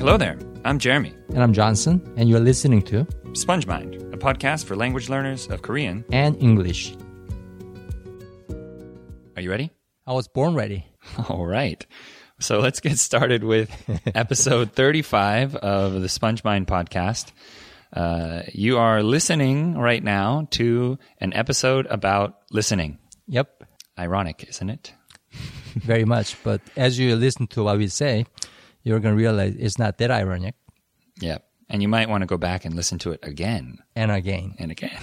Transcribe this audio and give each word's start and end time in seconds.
Hello 0.00 0.16
there. 0.16 0.38
I'm 0.64 0.78
Jeremy. 0.78 1.12
And 1.28 1.42
I'm 1.42 1.52
Johnson, 1.52 2.00
and 2.16 2.26
you're 2.26 2.40
listening 2.40 2.80
to 2.84 3.06
Sponge 3.34 3.66
Mind, 3.66 3.96
a 4.14 4.16
podcast 4.16 4.64
for 4.64 4.74
language 4.74 5.10
learners 5.10 5.46
of 5.48 5.60
Korean 5.60 6.06
and 6.10 6.42
English. 6.42 6.96
Are 9.36 9.42
you 9.42 9.50
ready? 9.50 9.70
I 10.06 10.14
was 10.14 10.26
born 10.26 10.54
ready. 10.54 10.86
All 11.28 11.44
right. 11.44 11.84
So 12.38 12.60
let's 12.60 12.80
get 12.80 12.98
started 12.98 13.44
with 13.44 13.70
episode 14.14 14.72
35 14.72 15.56
of 15.56 16.00
the 16.00 16.08
Sponge 16.08 16.42
Mind 16.44 16.66
podcast. 16.66 17.32
Uh, 17.92 18.44
you 18.54 18.78
are 18.78 19.02
listening 19.02 19.76
right 19.76 20.02
now 20.02 20.48
to 20.52 20.98
an 21.18 21.34
episode 21.34 21.84
about 21.90 22.38
listening. 22.50 22.98
Yep. 23.26 23.64
Ironic, 23.98 24.46
isn't 24.48 24.70
it? 24.70 24.94
Very 25.74 26.06
much. 26.06 26.42
But 26.42 26.62
as 26.74 26.98
you 26.98 27.16
listen 27.16 27.48
to 27.48 27.64
what 27.64 27.76
we 27.76 27.88
say, 27.88 28.24
you're 28.82 29.00
going 29.00 29.14
to 29.14 29.18
realize 29.18 29.54
it's 29.58 29.78
not 29.78 29.98
that 29.98 30.10
ironic. 30.10 30.54
Yeah. 31.20 31.38
And 31.68 31.82
you 31.82 31.88
might 31.88 32.08
want 32.08 32.22
to 32.22 32.26
go 32.26 32.36
back 32.36 32.64
and 32.64 32.74
listen 32.74 32.98
to 33.00 33.12
it 33.12 33.20
again 33.22 33.78
and 33.94 34.10
again 34.10 34.54
and 34.58 34.72
again. 34.72 35.00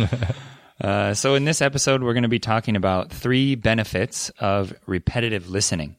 uh, 0.80 1.14
so, 1.14 1.34
in 1.34 1.44
this 1.44 1.60
episode, 1.60 2.02
we're 2.02 2.14
going 2.14 2.22
to 2.22 2.28
be 2.28 2.38
talking 2.38 2.74
about 2.74 3.10
three 3.10 3.54
benefits 3.54 4.30
of 4.38 4.72
repetitive 4.86 5.50
listening. 5.50 5.96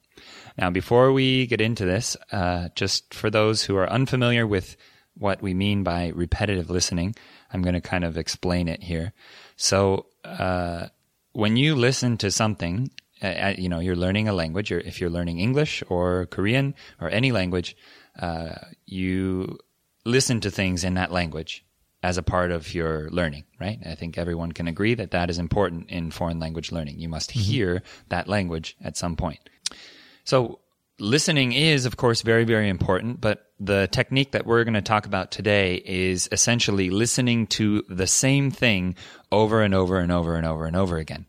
Now, 0.58 0.71
before 0.71 1.12
we 1.12 1.45
get 1.45 1.62
into 1.62 1.85
this, 1.85 2.18
uh, 2.31 2.70
just 2.76 3.13
for 3.13 3.30
those 3.30 3.62
who 3.62 3.76
are 3.76 3.90
unfamiliar 3.90 4.48
with 4.48 4.76
what 5.18 5.41
we 5.41 5.54
mean 5.54 5.84
by 5.84 6.12
repetitive 6.16 6.70
listening, 6.70 7.16
I'm 7.54 7.62
going 7.62 7.76
to 7.76 7.82
kind 7.82 8.04
of 8.04 8.18
explain 8.18 8.68
it 8.68 8.82
here. 8.82 9.13
So, 9.55 10.07
uh, 10.23 10.88
when 11.34 11.57
you 11.57 11.76
listen 11.76 12.18
to 12.20 12.32
something, 12.32 12.90
uh, 13.22 13.54
you 13.58 13.70
know, 13.70 13.80
you're 13.80 13.96
learning 13.96 14.28
a 14.28 14.34
language, 14.34 14.72
or 14.72 14.80
if 14.80 15.00
you're 15.00 15.10
learning 15.10 15.40
English 15.40 15.84
or 15.90 16.26
Korean 16.27 16.76
or 16.99 17.10
any 17.10 17.32
language, 17.32 17.76
uh, 18.20 18.55
you 18.85 19.57
listen 20.05 20.40
to 20.41 20.52
things 20.52 20.84
in 20.84 20.96
that 20.96 21.12
language 21.12 21.66
as 22.04 22.18
a 22.18 22.24
part 22.24 22.52
of 22.52 22.74
your 22.74 23.10
learning, 23.10 23.46
right? 23.60 23.80
I 23.84 23.96
think 23.96 24.18
everyone 24.18 24.52
can 24.52 24.68
agree 24.68 24.94
that 24.94 25.12
that 25.12 25.30
is 25.30 25.40
important 25.40 25.90
in 25.90 26.12
foreign 26.12 26.40
language 26.40 26.72
learning. 26.72 26.99
You 26.99 27.10
must 27.10 27.32
mm-hmm. 27.32 27.40
hear 27.40 27.84
that 28.10 28.27
language 28.27 28.77
at 28.84 28.96
some 28.96 29.16
point. 29.16 29.40
So 30.24 30.60
listening 31.00 31.54
is, 31.54 31.85
of 31.85 31.98
course, 31.98 32.22
very, 32.22 32.44
very 32.44 32.70
important, 32.70 33.22
but 33.22 33.46
the 33.60 33.88
technique 33.91 34.34
that 34.34 34.46
we're 34.46 34.63
going 34.63 34.76
to 34.76 34.82
talk 34.82 35.05
about 35.05 35.32
today 35.32 35.76
is 35.76 36.29
essentially 36.32 36.90
listening 36.90 37.48
to 37.48 37.84
the 37.90 38.07
same 38.07 38.52
thing 38.52 38.96
over 39.32 39.62
and 39.62 39.74
over 39.74 39.98
and 39.98 40.12
over 40.12 40.35
and 40.35 40.46
over 40.46 40.66
and 40.66 40.76
over 40.76 40.98
again. 40.98 41.26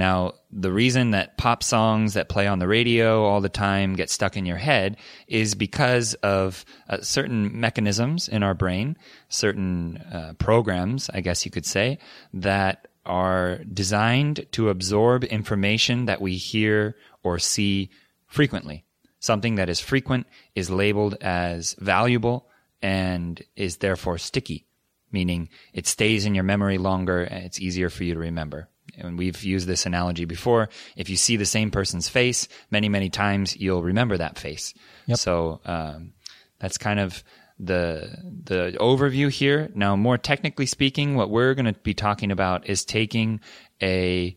Now, 0.00 0.32
the 0.50 0.72
reason 0.72 1.10
that 1.10 1.36
pop 1.36 1.62
songs 1.62 2.14
that 2.14 2.30
play 2.30 2.46
on 2.46 2.58
the 2.58 2.66
radio 2.66 3.22
all 3.26 3.42
the 3.42 3.50
time 3.50 3.96
get 3.96 4.08
stuck 4.08 4.34
in 4.34 4.46
your 4.46 4.56
head 4.56 4.96
is 5.28 5.54
because 5.54 6.14
of 6.14 6.64
uh, 6.88 7.02
certain 7.02 7.60
mechanisms 7.60 8.26
in 8.26 8.42
our 8.42 8.54
brain, 8.54 8.96
certain 9.28 9.98
uh, 9.98 10.32
programs, 10.38 11.10
I 11.12 11.20
guess 11.20 11.44
you 11.44 11.50
could 11.50 11.66
say, 11.66 11.98
that 12.32 12.88
are 13.04 13.58
designed 13.64 14.46
to 14.52 14.70
absorb 14.70 15.24
information 15.24 16.06
that 16.06 16.22
we 16.22 16.36
hear 16.38 16.96
or 17.22 17.38
see 17.38 17.90
frequently. 18.26 18.86
Something 19.18 19.56
that 19.56 19.68
is 19.68 19.80
frequent 19.80 20.26
is 20.54 20.70
labeled 20.70 21.16
as 21.20 21.74
valuable 21.78 22.48
and 22.80 23.42
is 23.54 23.76
therefore 23.76 24.16
sticky, 24.16 24.64
meaning 25.12 25.50
it 25.74 25.86
stays 25.86 26.24
in 26.24 26.34
your 26.34 26.44
memory 26.44 26.78
longer 26.78 27.22
and 27.22 27.44
it's 27.44 27.60
easier 27.60 27.90
for 27.90 28.04
you 28.04 28.14
to 28.14 28.20
remember 28.20 28.70
and 28.98 29.18
we've 29.18 29.42
used 29.42 29.66
this 29.66 29.86
analogy 29.86 30.24
before. 30.24 30.68
If 30.96 31.08
you 31.08 31.16
see 31.16 31.36
the 31.36 31.46
same 31.46 31.70
person's 31.70 32.08
face 32.08 32.48
many, 32.70 32.88
many 32.88 33.10
times, 33.10 33.56
you'll 33.56 33.82
remember 33.82 34.16
that 34.16 34.38
face. 34.38 34.74
Yep. 35.06 35.18
So 35.18 35.60
um, 35.64 36.12
that's 36.58 36.78
kind 36.78 37.00
of 37.00 37.22
the 37.60 38.16
the 38.44 38.76
overview 38.80 39.30
here. 39.30 39.70
Now, 39.74 39.94
more 39.94 40.16
technically 40.16 40.66
speaking, 40.66 41.14
what 41.14 41.30
we're 41.30 41.54
going 41.54 41.66
to 41.66 41.78
be 41.80 41.94
talking 41.94 42.32
about 42.32 42.66
is 42.68 42.84
taking 42.84 43.40
a 43.82 44.36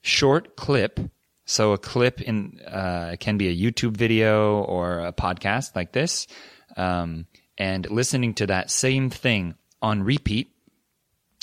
short 0.00 0.56
clip. 0.56 0.98
So 1.44 1.72
a 1.72 1.78
clip 1.78 2.20
in 2.20 2.60
uh, 2.66 3.16
can 3.20 3.36
be 3.36 3.48
a 3.48 3.56
YouTube 3.56 3.96
video 3.96 4.62
or 4.62 5.00
a 5.00 5.12
podcast 5.12 5.76
like 5.76 5.92
this, 5.92 6.26
um, 6.76 7.26
and 7.58 7.90
listening 7.90 8.34
to 8.34 8.46
that 8.46 8.70
same 8.70 9.10
thing 9.10 9.56
on 9.82 10.02
repeat, 10.02 10.54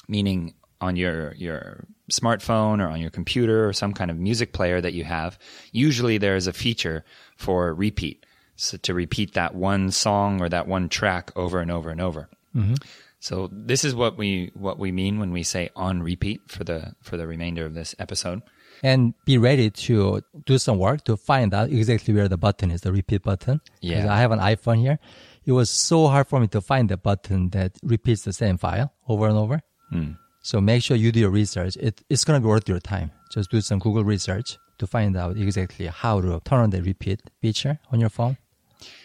meaning 0.07 0.55
on 0.81 0.95
your 0.95 1.34
your 1.35 1.85
smartphone 2.09 2.80
or 2.81 2.88
on 2.88 3.00
your 3.02 3.09
computer 3.09 3.68
or 3.68 3.74
some 3.74 3.94
kind 3.94 4.12
of 4.12 4.18
music 4.18 4.53
player 4.53 4.81
that 4.81 4.94
you 4.94 5.03
have, 5.03 5.40
usually 5.72 6.18
there 6.18 6.36
is 6.36 6.47
a 6.47 6.53
feature 6.53 7.03
for 7.36 7.74
repeat. 7.74 8.25
So 8.56 8.78
to 8.78 8.94
repeat 8.94 9.34
that 9.34 9.56
one 9.56 9.92
song 9.92 10.42
or 10.42 10.50
that 10.50 10.68
one 10.68 10.90
track 10.90 11.31
over 11.36 11.59
and 11.62 11.72
over 11.72 11.90
and 11.90 12.02
over. 12.02 12.30
Mm-hmm. 12.56 12.75
So 13.20 13.50
this 13.52 13.84
is 13.84 13.94
what 13.96 14.18
we 14.18 14.52
what 14.53 14.80
we 14.80 14.92
mean 14.92 15.20
when 15.20 15.31
we 15.31 15.44
say 15.44 15.70
on 15.75 16.02
repeat 16.02 16.42
for 16.47 16.64
the 16.64 16.96
for 17.02 17.18
the 17.18 17.28
remainder 17.28 17.66
of 17.66 17.74
this 17.74 17.96
episode. 18.00 18.41
And 18.81 19.14
be 19.26 19.38
ready 19.38 19.70
to 19.70 20.22
do 20.46 20.58
some 20.58 20.78
work 20.78 21.03
to 21.03 21.18
find 21.18 21.53
out 21.53 21.70
exactly 21.70 22.14
where 22.14 22.30
the 22.30 22.38
button 22.38 22.72
is, 22.72 22.81
the 22.81 22.94
repeat 22.94 23.24
button. 23.24 23.59
Yeah. 23.81 24.12
I 24.12 24.20
have 24.20 24.31
an 24.31 24.40
iPhone 24.40 24.80
here. 24.80 25.00
It 25.46 25.52
was 25.52 25.70
so 25.70 26.08
hard 26.08 26.28
for 26.28 26.40
me 26.40 26.47
to 26.47 26.62
find 26.62 26.88
the 26.88 26.96
button 26.96 27.50
that 27.50 27.74
repeats 27.84 28.24
the 28.24 28.31
same 28.31 28.58
file 28.58 28.94
over 29.08 29.28
and 29.28 29.38
over. 29.38 29.62
Mm. 29.91 30.18
So 30.41 30.61
make 30.61 30.83
sure 30.83 30.95
you 30.97 31.11
do 31.11 31.19
your 31.19 31.29
research. 31.29 31.75
It, 31.77 32.01
it's 32.09 32.23
going 32.23 32.39
to 32.39 32.41
be 32.41 32.50
worth 32.50 32.67
your 32.67 32.79
time. 32.79 33.11
Just 33.31 33.51
do 33.51 33.61
some 33.61 33.79
Google 33.79 34.03
research 34.03 34.57
to 34.77 34.88
find 34.88 35.16
out 35.16 35.38
exactly 35.38 35.88
how 35.88 36.22
to 36.22 36.41
turn 36.45 36.59
on 36.61 36.69
the 36.69 36.81
repeat 36.81 37.22
feature 37.41 37.79
on 37.91 38.00
your 38.00 38.09
phone. 38.09 38.38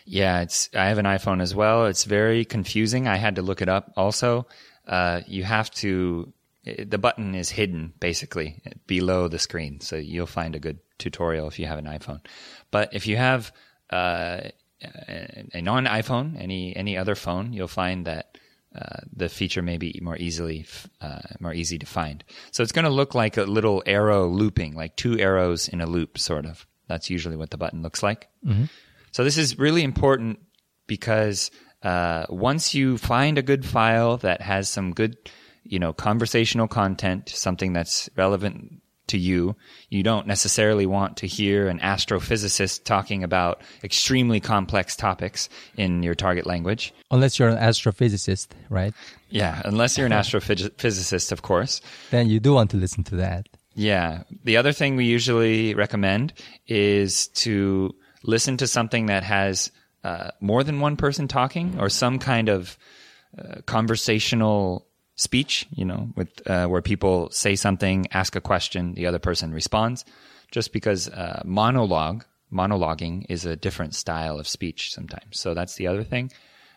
Yeah, 0.05 0.43
it's. 0.43 0.71
I 0.75 0.87
have 0.87 0.99
an 0.99 1.07
iPhone 1.07 1.43
as 1.43 1.55
well. 1.55 1.87
It's 1.87 2.05
very 2.05 2.45
confusing. 2.45 3.09
I 3.09 3.17
had 3.17 3.37
to 3.37 3.43
look 3.43 3.61
it 3.61 3.69
up. 3.69 3.93
Also, 3.97 4.47
uh, 4.87 5.23
you 5.27 5.43
have 5.45 5.71
to. 5.73 6.33
The 6.65 6.99
button 6.99 7.35
is 7.35 7.51
hidden 7.51 7.93
basically 8.01 8.63
below 8.87 9.29
the 9.29 9.39
screen, 9.39 9.81
so 9.81 9.97
you'll 9.97 10.27
find 10.27 10.55
a 10.55 10.59
good 10.59 10.79
tutorial 10.99 11.49
if 11.49 11.59
you 11.59 11.67
have 11.67 11.79
an 11.79 11.85
iPhone. 11.87 12.21
But 12.71 12.95
if 12.95 13.07
you 13.07 13.17
have 13.17 13.53
uh, 13.91 14.41
a 14.83 15.61
non 15.61 15.87
iPhone, 15.87 16.41
any 16.41 16.75
any 16.77 16.97
other 16.97 17.15
phone, 17.15 17.53
you'll 17.53 17.69
find 17.69 18.07
that 18.07 18.39
uh, 18.75 19.01
the 19.15 19.29
feature 19.29 19.63
may 19.63 19.79
be 19.79 19.99
more 20.03 20.17
easily 20.17 20.67
uh, 21.01 21.21
more 21.41 21.55
easy 21.55 21.79
to 21.79 21.87
find. 21.87 22.25
So 22.51 22.63
it's 22.63 22.73
going 22.73 22.85
to 22.85 22.91
look 22.91 23.15
like 23.15 23.37
a 23.37 23.45
little 23.45 23.83
arrow 23.87 24.27
looping, 24.27 24.75
like 24.75 24.97
two 24.97 25.19
arrows 25.19 25.69
in 25.69 25.81
a 25.81 25.87
loop, 25.87 26.19
sort 26.19 26.47
of. 26.47 26.67
That's 26.89 27.09
usually 27.09 27.37
what 27.37 27.51
the 27.51 27.57
button 27.57 27.83
looks 27.83 28.03
like. 28.03 28.29
Mm-hmm. 28.45 28.65
So 29.13 29.25
this 29.25 29.39
is 29.39 29.59
really 29.59 29.85
important 29.85 30.41
because 30.87 31.51
uh, 31.83 32.27
once 32.29 32.75
you 32.75 32.99
find 32.99 33.39
a 33.39 33.43
good 33.43 33.65
file 33.65 34.17
that 34.19 34.43
has 34.43 34.69
some 34.69 34.93
good, 34.93 35.17
you 35.63 35.79
know, 35.79 35.93
conversational 35.93 36.67
content, 36.67 37.29
something 37.29 37.73
that's 37.73 38.11
relevant 38.17 38.83
to 39.15 39.19
you. 39.19 39.55
You 39.91 40.03
don't 40.03 40.27
necessarily 40.27 40.87
want 40.87 41.17
to 41.19 41.27
hear 41.29 41.69
an 41.69 41.79
astrophysicist 41.79 42.83
talking 42.83 43.23
about 43.23 43.63
extremely 43.85 44.41
complex 44.41 44.97
topics 44.97 45.49
in 45.77 46.03
your 46.03 46.17
target 46.17 46.47
language. 46.47 46.93
Unless 47.13 47.39
you're 47.39 47.49
an 47.49 47.59
astrophysicist, 47.59 48.49
right? 48.71 48.93
Yeah, 49.31 49.63
unless 49.65 49.97
you're 49.97 50.07
an 50.07 50.13
astrophysicist, 50.23 51.31
of 51.31 51.43
course. 51.43 51.81
Then 52.11 52.29
you 52.29 52.41
do 52.41 52.55
want 52.55 52.71
to 52.73 52.77
listen 52.77 53.05
to 53.05 53.17
that. 53.17 53.49
Yeah. 53.77 54.25
The 54.43 54.57
other 54.57 54.73
thing 54.73 54.97
we 54.97 55.05
usually 55.05 55.75
recommend 55.75 56.33
is 56.67 57.29
to 57.45 57.95
listen 58.25 58.57
to 58.57 58.67
something 58.67 59.07
that 59.07 59.23
has 59.23 59.71
uh, 60.03 60.31
more 60.41 60.65
than 60.65 60.81
one 60.81 60.97
person 60.97 61.29
talking 61.29 61.79
or 61.79 61.89
some 61.89 62.19
kind 62.19 62.49
of 62.49 62.77
uh, 63.39 63.61
conversational 63.67 64.87
speech, 65.17 65.67
you 65.75 65.85
know, 65.85 66.11
with 66.17 66.29
uh, 66.49 66.67
where 66.67 66.83
people 66.83 67.31
say 67.31 67.57
something, 67.57 68.07
ask 68.13 68.37
a 68.37 68.41
question, 68.41 68.95
the 68.95 69.07
other 69.07 69.19
person 69.19 69.53
responds. 69.53 70.05
Just 70.51 70.73
because 70.73 71.09
uh, 71.09 71.43
monologue, 71.45 72.25
monologuing 72.53 73.27
is 73.29 73.45
a 73.45 73.57
different 73.57 73.95
style 73.95 74.39
of 74.39 74.47
speech 74.47 74.93
sometimes. 74.93 75.41
So 75.41 75.55
that's 75.55 75.77
the 75.77 75.87
other 75.89 76.05
thing. 76.05 76.31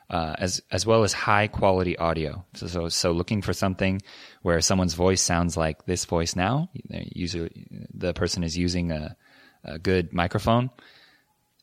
Uh, 0.09 0.33
as 0.39 0.61
as 0.71 0.85
well 0.85 1.03
as 1.03 1.11
high 1.11 1.47
quality 1.47 1.97
audio. 1.97 2.45
So, 2.53 2.67
so, 2.67 2.87
so 2.87 3.11
looking 3.11 3.41
for 3.41 3.51
something 3.51 4.01
where 4.41 4.61
someone's 4.61 4.93
voice 4.93 5.21
sounds 5.21 5.57
like 5.57 5.85
this 5.85 6.05
voice 6.05 6.33
now. 6.33 6.69
Usually, 7.13 7.51
the 7.93 8.13
person 8.13 8.41
is 8.41 8.57
using 8.57 8.91
a, 8.91 9.17
a 9.65 9.77
good 9.79 10.13
microphone, 10.13 10.69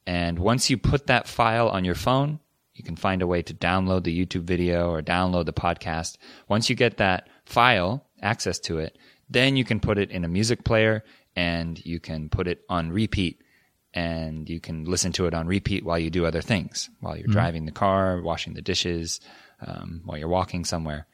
and 0.07 0.39
once 0.39 0.69
you 0.69 0.77
put 0.77 1.07
that 1.07 1.27
file 1.27 1.71
on 1.71 1.87
your 1.87 1.95
phone, 1.95 2.39
you 2.75 2.85
can 2.85 2.97
find 2.97 3.23
a 3.23 3.27
way 3.27 3.43
to 3.43 3.55
download 3.55 4.05
the 4.05 4.27
YouTube 4.27 4.43
video 4.43 4.91
or 4.91 5.03
download 5.03 5.47
the 5.47 5.53
podcast. 5.53 6.17
Once 6.49 6.69
you 6.69 6.77
get 6.77 6.97
that 6.97 7.29
file, 7.45 8.05
access 8.21 8.59
to 8.59 8.79
it, 8.79 8.99
then 9.31 9.57
you 9.57 9.65
can 9.65 9.81
put 9.81 9.99
it 9.99 10.11
in 10.11 10.25
a 10.25 10.29
music 10.29 10.65
player 10.65 11.05
and 11.37 11.85
you 11.85 12.01
can 12.01 12.29
put 12.29 12.47
it 12.49 12.63
on 12.69 12.91
repeat 12.91 13.41
and 13.93 14.51
you 14.51 14.61
can 14.61 14.85
listen 14.85 15.13
to 15.13 15.27
it 15.27 15.35
on 15.35 15.47
repeat 15.47 15.85
while 15.85 15.99
you 15.99 16.11
do 16.11 16.27
other 16.27 16.43
things, 16.43 16.91
while 17.01 17.17
you're 17.17 17.25
mm-hmm. 17.25 17.33
driving 17.33 17.65
the 17.65 17.73
car, 17.73 18.21
washing 18.21 18.55
the 18.55 18.63
dishes, 18.63 19.21
um, 19.65 20.03
while 20.05 20.19
you're 20.19 20.29
walking 20.29 20.65
somewhere. 20.65 21.07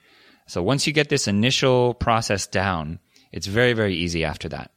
So 0.47 0.63
once 0.63 0.87
you 0.87 0.93
get 0.93 1.11
this 1.11 1.29
initial 1.29 1.95
process 1.95 2.47
down, 2.47 2.99
it's 3.33 3.47
very, 3.47 3.75
very 3.75 3.95
easy 3.95 4.25
after 4.25 4.49
that. 4.49 4.71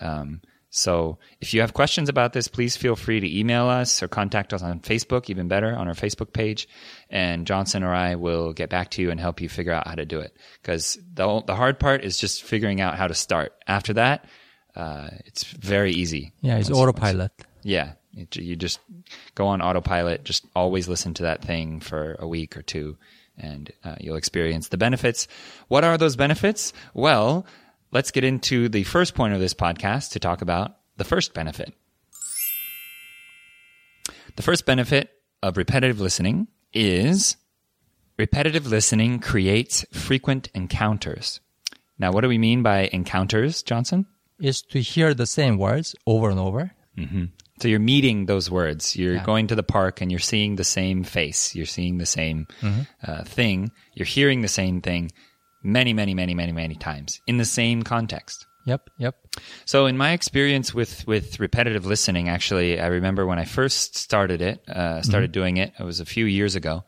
Um, 0.00 0.40
So 0.74 1.18
if 1.38 1.52
you 1.52 1.60
have 1.60 1.74
questions 1.74 2.08
about 2.08 2.32
this, 2.32 2.48
please 2.48 2.78
feel 2.78 2.96
free 2.96 3.20
to 3.20 3.38
email 3.38 3.66
us 3.66 4.02
or 4.02 4.08
contact 4.08 4.54
us 4.54 4.62
on 4.62 4.80
Facebook, 4.80 5.28
even 5.28 5.46
better, 5.46 5.76
on 5.76 5.86
our 5.86 5.92
Facebook 5.94 6.32
page. 6.32 6.66
And 7.10 7.46
Johnson 7.46 7.82
or 7.82 7.92
I 7.92 8.14
will 8.14 8.54
get 8.54 8.70
back 8.70 8.90
to 8.92 9.02
you 9.02 9.10
and 9.10 9.20
help 9.20 9.42
you 9.42 9.50
figure 9.50 9.72
out 9.74 9.86
how 9.86 9.94
to 9.96 10.06
do 10.06 10.18
it. 10.20 10.34
Because 10.62 10.98
the, 11.12 11.42
the 11.46 11.54
hard 11.54 11.78
part 11.78 12.02
is 12.02 12.16
just 12.16 12.42
figuring 12.42 12.80
out 12.80 12.96
how 12.96 13.06
to 13.06 13.12
start. 13.14 13.52
After 13.68 13.92
that, 13.92 14.24
uh, 14.74 15.08
it's 15.26 15.44
very 15.44 15.92
easy. 15.92 16.32
Yeah, 16.40 16.56
it's 16.56 16.70
Once- 16.70 16.80
autopilot. 16.80 17.32
yeah. 17.62 17.92
It, 18.14 18.36
you 18.36 18.56
just 18.56 18.78
go 19.34 19.46
on 19.46 19.62
autopilot, 19.62 20.22
just 20.24 20.46
always 20.54 20.86
listen 20.86 21.14
to 21.14 21.22
that 21.24 21.42
thing 21.42 21.80
for 21.80 22.16
a 22.18 22.28
week 22.28 22.58
or 22.58 22.62
two, 22.62 22.98
and 23.38 23.72
uh, 23.84 23.96
you'll 24.00 24.16
experience 24.16 24.68
the 24.68 24.76
benefits. 24.76 25.28
What 25.68 25.82
are 25.82 25.96
those 25.96 26.14
benefits? 26.14 26.74
Well, 26.92 27.46
let's 27.92 28.10
get 28.10 28.24
into 28.24 28.68
the 28.68 28.82
first 28.84 29.14
point 29.14 29.34
of 29.34 29.40
this 29.40 29.54
podcast 29.54 30.10
to 30.12 30.18
talk 30.20 30.42
about 30.42 30.76
the 30.96 31.04
first 31.04 31.34
benefit. 31.34 31.74
The 34.36 34.42
first 34.42 34.64
benefit 34.66 35.10
of 35.42 35.56
repetitive 35.56 36.00
listening 36.00 36.48
is 36.72 37.36
repetitive 38.18 38.66
listening 38.66 39.18
creates 39.18 39.84
frequent 39.92 40.48
encounters. 40.54 41.40
Now, 41.98 42.12
what 42.12 42.22
do 42.22 42.28
we 42.28 42.38
mean 42.38 42.62
by 42.62 42.88
encounters, 42.92 43.62
Johnson? 43.62 44.06
Is 44.40 44.62
to 44.62 44.80
hear 44.80 45.14
the 45.14 45.26
same 45.26 45.58
words 45.58 45.94
over 46.06 46.30
and 46.30 46.40
over. 46.40 46.72
So 47.60 47.68
you're 47.68 47.78
meeting 47.78 48.26
those 48.26 48.50
words. 48.50 48.96
You're 48.96 49.14
Yeah. 49.14 49.24
going 49.24 49.46
to 49.48 49.54
the 49.54 49.62
park 49.62 50.00
and 50.00 50.10
you're 50.10 50.18
seeing 50.18 50.56
the 50.56 50.64
same 50.64 51.04
face. 51.04 51.54
You're 51.54 51.64
seeing 51.66 51.98
the 51.98 52.06
same 52.06 52.46
uh, 53.02 53.22
thing. 53.24 53.70
You're 53.94 54.06
hearing 54.06 54.42
the 54.42 54.48
same 54.48 54.80
thing 54.80 55.12
many, 55.62 55.92
many, 55.92 56.14
many, 56.14 56.34
many, 56.34 56.52
many 56.52 56.74
times 56.74 57.20
in 57.26 57.36
the 57.36 57.44
same 57.44 57.82
context. 57.82 58.46
Yep, 58.64 58.90
yep. 58.96 59.16
So 59.64 59.86
in 59.86 59.96
my 59.96 60.12
experience 60.12 60.72
with 60.72 61.04
with 61.06 61.40
repetitive 61.40 61.84
listening, 61.84 62.28
actually, 62.28 62.80
I 62.80 62.86
remember 62.86 63.26
when 63.26 63.38
I 63.38 63.44
first 63.44 63.96
started 63.96 64.40
it, 64.40 64.68
uh, 64.68 65.02
started 65.02 65.32
doing 65.32 65.56
it. 65.56 65.72
It 65.78 65.82
was 65.82 65.98
a 65.98 66.04
few 66.04 66.26
years 66.26 66.54
ago. 66.54 66.84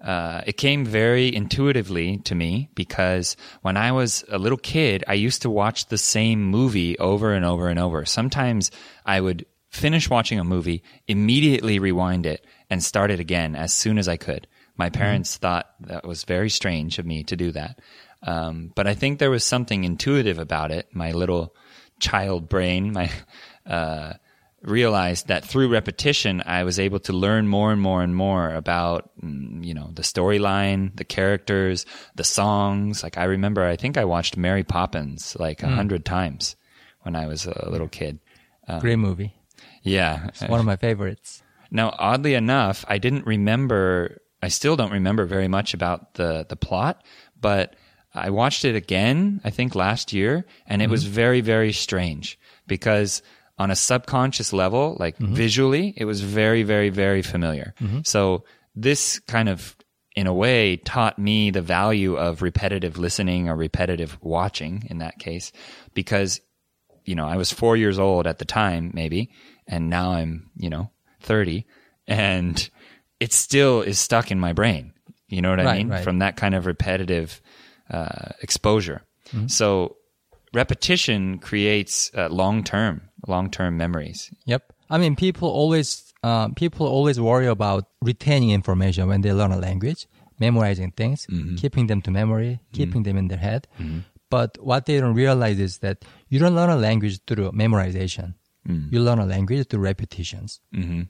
Uh, 0.00 0.40
it 0.46 0.56
came 0.56 0.86
very 0.86 1.34
intuitively 1.34 2.16
to 2.18 2.34
me 2.34 2.70
because 2.74 3.36
when 3.60 3.76
I 3.76 3.92
was 3.92 4.24
a 4.30 4.38
little 4.38 4.56
kid, 4.56 5.04
I 5.06 5.12
used 5.14 5.42
to 5.42 5.50
watch 5.50 5.86
the 5.86 5.98
same 5.98 6.42
movie 6.42 6.98
over 6.98 7.34
and 7.34 7.44
over 7.44 7.68
and 7.68 7.78
over. 7.78 8.06
Sometimes 8.06 8.70
I 9.04 9.20
would 9.20 9.44
finish 9.68 10.08
watching 10.08 10.38
a 10.38 10.44
movie, 10.44 10.82
immediately 11.06 11.78
rewind 11.78 12.24
it, 12.24 12.46
and 12.70 12.82
start 12.82 13.10
it 13.10 13.20
again 13.20 13.54
as 13.54 13.74
soon 13.74 13.98
as 13.98 14.08
I 14.08 14.16
could. 14.16 14.46
My 14.76 14.88
parents 14.88 15.36
thought 15.36 15.66
that 15.80 16.06
was 16.06 16.24
very 16.24 16.48
strange 16.48 16.98
of 16.98 17.04
me 17.04 17.22
to 17.24 17.36
do 17.36 17.52
that. 17.52 17.78
Um, 18.22 18.72
but 18.74 18.86
I 18.86 18.94
think 18.94 19.18
there 19.18 19.30
was 19.30 19.44
something 19.44 19.84
intuitive 19.84 20.38
about 20.38 20.70
it. 20.70 20.88
My 20.92 21.12
little 21.12 21.54
child 22.00 22.48
brain, 22.48 22.92
my, 22.92 23.10
uh, 23.66 24.14
realized 24.62 25.28
that 25.28 25.44
through 25.44 25.72
repetition, 25.72 26.42
I 26.44 26.64
was 26.64 26.78
able 26.78 27.00
to 27.00 27.14
learn 27.14 27.48
more 27.48 27.72
and 27.72 27.80
more 27.80 28.02
and 28.02 28.14
more 28.14 28.54
about, 28.54 29.10
mm, 29.22 29.64
you 29.64 29.72
know, 29.72 29.90
the 29.94 30.02
storyline, 30.02 30.94
the 30.96 31.04
characters, 31.04 31.86
the 32.14 32.24
songs. 32.24 33.02
Like 33.02 33.16
I 33.16 33.24
remember, 33.24 33.64
I 33.64 33.76
think 33.76 33.96
I 33.96 34.04
watched 34.04 34.36
Mary 34.36 34.64
Poppins 34.64 35.36
like 35.38 35.62
a 35.62 35.68
hundred 35.68 36.04
times 36.04 36.56
when 37.02 37.16
I 37.16 37.26
was 37.26 37.46
a 37.46 37.70
little 37.70 37.88
kid. 37.88 38.18
Great 38.80 38.96
movie. 38.96 39.34
Yeah. 39.82 40.26
It's 40.28 40.42
one 40.42 40.60
of 40.60 40.66
my 40.66 40.76
favorites. 40.76 41.42
Now, 41.70 41.94
oddly 41.98 42.34
enough, 42.34 42.84
I 42.88 42.98
didn't 42.98 43.26
remember. 43.26 44.20
I 44.42 44.48
still 44.48 44.76
don't 44.76 44.92
remember 44.92 45.24
very 45.24 45.48
much 45.48 45.72
about 45.74 46.14
the 46.14 46.44
the 46.48 46.56
plot, 46.56 47.04
but 47.40 47.76
I 48.14 48.30
watched 48.30 48.64
it 48.64 48.74
again. 48.74 49.40
I 49.44 49.50
think 49.50 49.74
last 49.74 50.12
year, 50.12 50.44
and 50.66 50.82
it 50.82 50.90
was 50.90 51.04
mm-hmm. 51.04 51.12
very 51.12 51.40
very 51.40 51.72
strange 51.72 52.38
because 52.66 53.22
on 53.58 53.70
a 53.70 53.76
subconscious 53.76 54.52
level, 54.52 54.96
like 54.98 55.18
mm-hmm. 55.18 55.34
visually, 55.34 55.94
it 55.96 56.04
was 56.04 56.20
very 56.20 56.62
very 56.62 56.90
very 56.90 57.22
familiar. 57.22 57.74
Mm-hmm. 57.80 58.00
So 58.04 58.44
this 58.74 59.18
kind 59.20 59.48
of 59.48 59.76
in 60.16 60.26
a 60.26 60.34
way 60.34 60.76
taught 60.76 61.18
me 61.18 61.50
the 61.50 61.62
value 61.62 62.16
of 62.16 62.42
repetitive 62.42 62.98
listening 62.98 63.48
or 63.48 63.54
repetitive 63.54 64.18
watching 64.20 64.84
in 64.90 64.98
that 64.98 65.18
case 65.18 65.52
because 65.94 66.40
you 67.04 67.14
know, 67.14 67.26
I 67.26 67.36
was 67.36 67.52
four 67.52 67.76
years 67.76 67.98
old 67.98 68.26
at 68.26 68.38
the 68.38 68.44
time, 68.44 68.90
maybe, 68.94 69.30
and 69.66 69.90
now 69.90 70.12
I'm, 70.12 70.50
you 70.56 70.70
know, 70.70 70.90
30, 71.22 71.66
and 72.06 72.70
it 73.18 73.32
still 73.32 73.82
is 73.82 73.98
stuck 73.98 74.30
in 74.30 74.40
my 74.40 74.52
brain. 74.52 74.92
You 75.28 75.42
know 75.42 75.50
what 75.50 75.60
I 75.60 75.64
Right, 75.64 75.78
mean? 75.78 75.88
right. 75.88 76.04
From 76.04 76.20
that 76.20 76.36
kind 76.36 76.54
of 76.54 76.66
repetitive 76.66 77.40
uh, 77.90 78.30
exposure. 78.42 79.02
So 79.46 79.96
repetition 80.54 81.38
creates 81.38 82.10
uh, 82.16 82.28
long 82.28 82.64
term, 82.64 83.02
long 83.28 83.50
term 83.50 83.76
memories. 83.76 84.30
Yep. 84.46 84.72
I 84.90 84.98
mean, 84.98 85.14
people 85.16 85.48
always 85.48 86.12
uh, 86.22 86.48
people 86.56 86.86
always 86.86 87.20
worry 87.20 87.46
about 87.46 87.84
retaining 88.02 88.50
information 88.50 89.08
when 89.08 89.20
they 89.22 89.32
learn 89.32 89.52
a 89.52 89.56
language, 89.56 90.06
memorizing 90.38 90.90
things, 90.92 91.26
keeping 91.56 91.86
them 91.86 92.02
to 92.02 92.10
memory, 92.10 92.60
keeping 92.72 93.04
them 93.04 93.16
in 93.16 93.28
their 93.28 93.38
head. 93.38 93.68
But 94.30 94.58
what 94.60 94.86
they 94.86 95.00
don't 95.00 95.14
realize 95.14 95.58
is 95.58 95.78
that 95.78 96.04
you 96.28 96.38
don't 96.38 96.54
learn 96.54 96.70
a 96.70 96.76
language 96.76 97.20
through 97.26 97.50
memorization. 97.52 98.34
You 98.66 99.00
learn 99.00 99.18
a 99.18 99.26
language 99.26 99.66
through 99.68 99.80
repetitions. 99.82 100.60
hmm 100.72 101.02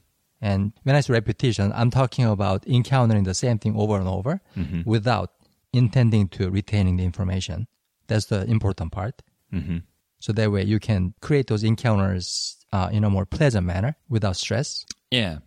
And 0.42 0.72
when 0.84 0.96
I 0.96 1.00
say 1.02 1.12
repetition, 1.12 1.70
I'm 1.74 1.90
talking 1.90 2.24
about 2.24 2.66
encountering 2.66 3.24
the 3.24 3.34
same 3.34 3.58
thing 3.58 3.74
over 3.76 3.96
and 3.98 4.08
over 4.08 4.40
without 4.86 5.30
intending 5.72 6.28
to 6.28 6.50
retaining 6.50 6.96
the 6.96 7.04
information. 7.04 7.66
That's 8.06 8.26
the 8.26 8.44
important 8.44 8.92
part. 8.92 9.22
hmm 9.50 9.78
So 10.18 10.32
that 10.32 10.50
way 10.50 10.64
you 10.64 10.78
can 10.78 11.14
create 11.20 11.46
those 11.46 11.64
encounters 11.64 12.56
uh, 12.72 12.88
in 12.92 13.04
a 13.04 13.10
more 13.10 13.26
pleasant 13.26 13.66
manner 13.66 13.96
without 14.08 14.36
stress. 14.36 14.84
Yeah. 15.10 15.38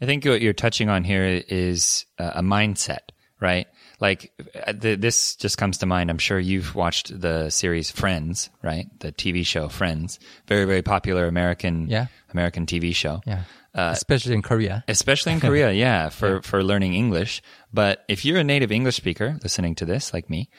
I 0.00 0.06
think 0.06 0.24
what 0.24 0.42
you're 0.42 0.52
touching 0.52 0.88
on 0.88 1.04
here 1.04 1.42
is 1.48 2.04
uh, 2.18 2.32
a 2.34 2.42
mindset, 2.42 3.12
right? 3.40 3.66
Like 4.02 4.32
uh, 4.66 4.72
th- 4.72 4.98
this 5.00 5.36
just 5.36 5.56
comes 5.58 5.78
to 5.78 5.86
mind. 5.86 6.10
I'm 6.10 6.18
sure 6.18 6.38
you've 6.38 6.74
watched 6.74 7.06
the 7.20 7.50
series 7.50 7.90
Friends, 7.90 8.50
right? 8.62 8.86
The 8.98 9.12
TV 9.12 9.46
show 9.46 9.68
Friends, 9.68 10.18
very 10.48 10.64
very 10.66 10.82
popular 10.82 11.26
American 11.26 11.86
Yeah. 11.88 12.06
American 12.34 12.66
TV 12.66 12.92
show. 12.94 13.20
Yeah. 13.24 13.44
Especially 13.74 14.34
in 14.34 14.42
Korea. 14.42 14.82
Especially 14.88 15.32
in 15.32 15.40
Korea, 15.46 15.70
yeah, 15.72 16.10
for 16.10 16.42
for 16.42 16.62
learning 16.64 16.94
English. 16.94 17.42
But 17.72 18.04
if 18.08 18.24
you're 18.24 18.40
a 18.40 18.44
native 18.44 18.72
English 18.72 18.96
speaker 18.96 19.38
listening 19.42 19.74
to 19.76 19.86
this, 19.86 20.12
like 20.12 20.28
me, 20.28 20.50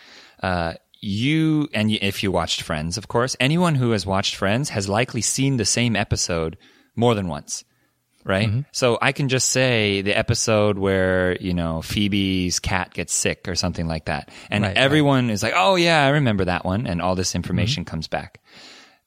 uh, 0.41 0.73
you 1.01 1.67
and 1.73 1.91
if 1.91 2.23
you 2.23 2.31
watched 2.31 2.61
Friends, 2.63 2.97
of 2.97 3.07
course, 3.09 3.35
anyone 3.39 3.75
who 3.75 3.91
has 3.91 4.05
watched 4.05 4.35
Friends 4.35 4.69
has 4.69 4.87
likely 4.87 5.21
seen 5.21 5.57
the 5.57 5.65
same 5.65 5.95
episode 5.97 6.55
more 6.95 7.13
than 7.13 7.27
once, 7.27 7.65
right? 8.25 8.47
Mm-hmm. 8.47 8.61
So 8.71 8.97
I 9.01 9.11
can 9.11 9.29
just 9.29 9.49
say 9.49 10.01
the 10.01 10.17
episode 10.17 10.77
where 10.77 11.35
you 11.41 11.53
know 11.53 11.81
Phoebe's 11.81 12.59
cat 12.59 12.93
gets 12.93 13.13
sick 13.13 13.47
or 13.47 13.55
something 13.55 13.87
like 13.87 14.05
that, 14.05 14.29
and 14.49 14.63
Right, 14.63 14.69
right. 14.69 14.77
everyone 14.77 15.29
is 15.29 15.43
like, 15.43 15.53
"Oh 15.55 15.75
yeah, 15.75 16.05
I 16.05 16.09
remember 16.09 16.45
that 16.45 16.65
one," 16.65 16.87
and 16.87 17.01
all 17.01 17.15
this 17.15 17.35
information 17.35 17.83
Mm-hmm. 17.83 17.91
comes 17.91 18.07
back. 18.07 18.41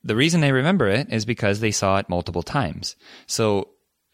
The 0.04 0.16
reason 0.16 0.40
they 0.40 0.52
remember 0.52 0.86
it 0.88 1.08
is 1.12 1.24
because 1.24 1.60
they 1.60 1.72
saw 1.72 1.98
it 1.98 2.08
multiple 2.08 2.42
times. 2.44 2.94
So 3.26 3.70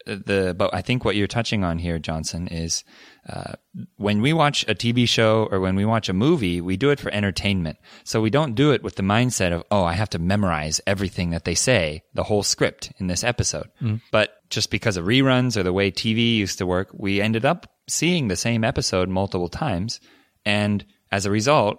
uh, 0.07 0.15
the 0.25 0.55
but 0.57 0.73
I 0.73 0.81
think 0.81 1.05
what 1.05 1.15
you're 1.15 1.27
touching 1.27 1.63
on 1.63 1.77
here, 1.79 1.99
Johnson, 1.99 2.47
is 2.47 2.83
uh, 3.29 3.53
when 3.97 4.21
we 4.21 4.33
watch 4.33 4.63
a 4.67 4.73
TV 4.75 5.07
show 5.07 5.47
or 5.51 5.59
when 5.61 5.75
we 5.75 5.85
watch 5.85 6.09
a 6.09 6.13
movie, 6.13 6.59
we 6.61 6.75
do 6.77 6.89
it 6.89 6.99
for 6.99 7.09
entertainment. 7.11 7.77
So 8.03 8.21
we 8.21 8.29
don't 8.29 8.53
do 8.55 8.71
it 8.71 8.83
with 8.83 8.95
the 8.95 9.03
mindset 9.03 9.53
of 9.53 9.63
oh, 9.71 9.83
I 9.83 9.93
have 9.93 10.09
to 10.09 10.19
memorize 10.19 10.81
everything 10.87 11.29
that 11.29 11.45
they 11.45 11.55
say, 11.55 12.03
the 12.13 12.23
whole 12.23 12.43
script 12.43 12.91
in 12.97 13.07
this 13.07 13.23
episode. 13.23 13.69
But 14.11 14.35
just 14.53 14.69
because 14.69 14.97
of 14.97 15.05
reruns 15.05 15.57
or 15.57 15.63
the 15.63 15.73
way 15.73 15.91
TV 15.91 16.35
used 16.37 16.57
to 16.59 16.65
work, 16.65 16.89
we 16.93 17.21
ended 17.21 17.45
up 17.45 17.67
seeing 17.89 18.27
the 18.27 18.35
same 18.35 18.63
episode 18.63 19.09
multiple 19.09 19.49
times, 19.49 19.99
and 20.45 20.85
as 21.11 21.25
a 21.25 21.31
result, 21.31 21.77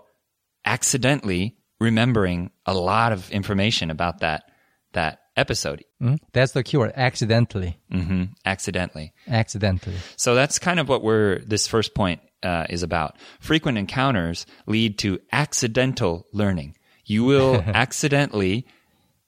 accidentally 0.64 1.56
remembering 1.80 2.50
a 2.66 2.74
lot 2.74 3.12
of 3.12 3.30
information 3.30 3.90
about 3.90 4.20
that 4.20 4.44
that 4.92 5.18
episode. 5.36 5.84
Mm? 6.00 6.18
That's 6.32 6.52
the 6.52 6.62
keyword. 6.62 6.92
Accidentally. 6.94 7.78
Mm-hmm, 7.92 8.24
Accidentally. 8.44 9.12
Accidentally. 9.28 9.96
So 10.16 10.34
that's 10.34 10.58
kind 10.58 10.78
of 10.78 10.88
what 10.88 11.02
we're 11.02 11.40
this 11.40 11.66
first 11.66 11.94
point 11.94 12.20
uh, 12.42 12.66
is 12.70 12.82
about. 12.82 13.16
Frequent 13.40 13.78
encounters 13.78 14.46
lead 14.66 14.98
to 15.00 15.18
accidental 15.32 16.26
learning. 16.32 16.76
You 17.04 17.24
will 17.24 17.56
accidentally 17.66 18.66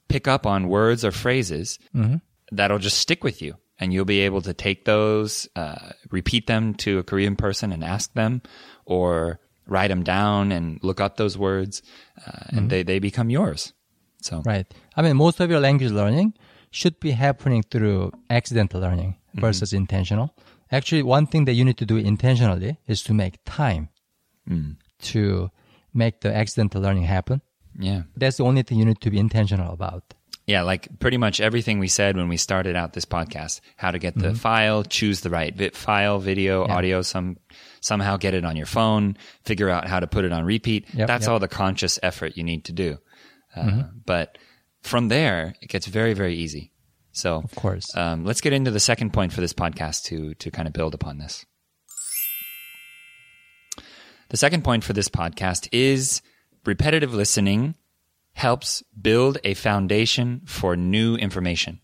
pick 0.08 0.28
up 0.28 0.46
on 0.46 0.68
words 0.68 1.04
or 1.04 1.10
phrases 1.10 1.78
that'll 2.52 2.78
just 2.78 2.98
stick 2.98 3.24
with 3.24 3.42
you, 3.42 3.56
and 3.78 3.92
you'll 3.92 4.04
be 4.04 4.20
able 4.20 4.42
to 4.42 4.54
take 4.54 4.84
those, 4.84 5.48
uh, 5.56 5.90
repeat 6.10 6.46
them 6.46 6.74
to 6.74 6.98
a 6.98 7.02
Korean 7.02 7.36
person 7.36 7.72
and 7.72 7.84
ask 7.84 8.12
them, 8.14 8.42
or 8.84 9.40
write 9.66 9.88
them 9.88 10.04
down 10.04 10.52
and 10.52 10.78
look 10.82 11.00
up 11.00 11.16
those 11.16 11.36
words, 11.36 11.82
uh, 12.26 12.56
and 12.56 12.70
they 12.70 12.82
they 12.82 12.98
become 12.98 13.30
yours. 13.30 13.72
So 14.22 14.42
Right. 14.44 14.66
I 14.96 15.02
mean, 15.02 15.16
most 15.16 15.40
of 15.40 15.50
your 15.50 15.60
language 15.60 15.92
learning 15.92 16.34
should 16.70 16.98
be 17.00 17.12
happening 17.12 17.62
through 17.62 18.12
accidental 18.30 18.80
learning 18.80 19.16
versus 19.34 19.72
intentional. 19.72 20.34
Actually, 20.72 21.02
one 21.02 21.26
thing 21.26 21.44
that 21.44 21.54
you 21.54 21.64
need 21.64 21.76
to 21.78 21.86
do 21.86 21.96
intentionally 21.96 22.78
is 22.86 23.02
to 23.02 23.14
make 23.14 23.38
time 23.44 23.88
to 25.12 25.50
make 25.94 26.20
the 26.20 26.34
accidental 26.34 26.80
learning 26.80 27.04
happen. 27.04 27.40
yeah. 27.78 28.02
That's 28.16 28.38
the 28.38 28.44
only 28.44 28.62
thing 28.62 28.78
you 28.78 28.84
need 28.84 29.00
to 29.00 29.10
be 29.10 29.18
intentional 29.18 29.72
about. 29.72 30.14
Yeah, 30.46 30.62
like 30.62 31.00
pretty 31.00 31.16
much 31.16 31.40
everything 31.40 31.80
we 31.80 31.88
said 31.88 32.16
when 32.16 32.28
we 32.28 32.36
started 32.36 32.76
out 32.76 32.92
this 32.92 33.04
podcast. 33.04 33.60
How 33.76 33.90
to 33.90 33.98
get 33.98 34.14
the 34.14 34.28
Mm-hmm. 34.28 34.36
file, 34.36 34.84
choose 34.84 35.20
the 35.22 35.30
right 35.30 35.52
vi- 35.54 35.70
file, 35.70 36.20
video, 36.20 36.64
audio, 36.64 37.02
some 37.02 37.38
somehow 37.80 38.16
get 38.16 38.32
it 38.34 38.44
on 38.44 38.56
your 38.56 38.66
phone, 38.66 39.16
figure 39.44 39.68
out 39.68 39.88
how 39.88 39.98
to 39.98 40.06
put 40.06 40.24
it 40.24 40.32
on 40.32 40.44
repeat. 40.44 40.86
Yep, 40.94 41.08
That's 41.08 41.24
yep. 41.24 41.32
all 41.32 41.38
the 41.40 41.48
conscious 41.48 41.98
effort 42.02 42.36
you 42.36 42.44
need 42.44 42.64
to 42.66 42.72
do. 42.72 42.98
Uh, 43.56 43.60
Mm-hmm. 43.62 43.80
But 44.06 44.38
from 44.82 45.08
there, 45.08 45.54
it 45.60 45.68
gets 45.68 45.86
very, 45.86 46.12
very 46.14 46.36
easy. 46.36 46.70
So, 47.10 47.38
Of 47.42 47.54
course. 47.56 47.96
um, 47.96 48.24
let's 48.24 48.40
get 48.40 48.52
into 48.52 48.70
the 48.70 48.78
second 48.78 49.12
point 49.12 49.32
for 49.32 49.40
this 49.40 49.52
podcast 49.54 50.04
to 50.04 50.34
to 50.34 50.50
kind 50.52 50.68
of 50.68 50.74
build 50.74 50.94
upon 50.94 51.18
this. 51.18 51.44
The 54.28 54.36
second 54.36 54.62
point 54.64 54.84
for 54.84 54.92
this 54.92 55.08
podcast 55.08 55.68
is 55.72 56.20
repetitive 56.64 57.14
listening 57.14 57.74
helps 58.36 58.82
build 59.00 59.38
a 59.44 59.54
foundation 59.54 60.42
for 60.44 60.76
new 60.76 61.16
information. 61.16 61.80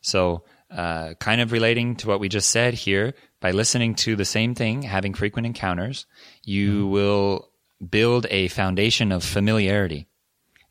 So, 0.00 0.44
uh, 0.70 1.14
kind 1.18 1.40
of 1.40 1.50
relating 1.50 1.96
to 1.96 2.06
what 2.06 2.20
we 2.20 2.28
just 2.28 2.50
said 2.50 2.74
here, 2.74 3.14
by 3.40 3.50
listening 3.50 3.96
to 3.96 4.14
the 4.14 4.24
same 4.24 4.54
thing, 4.54 4.82
having 4.82 5.12
frequent 5.12 5.44
encounters, 5.44 6.06
you 6.44 6.86
will 6.86 7.50
build 7.90 8.28
a 8.30 8.46
foundation 8.46 9.10
of 9.10 9.24
familiarity. 9.24 10.06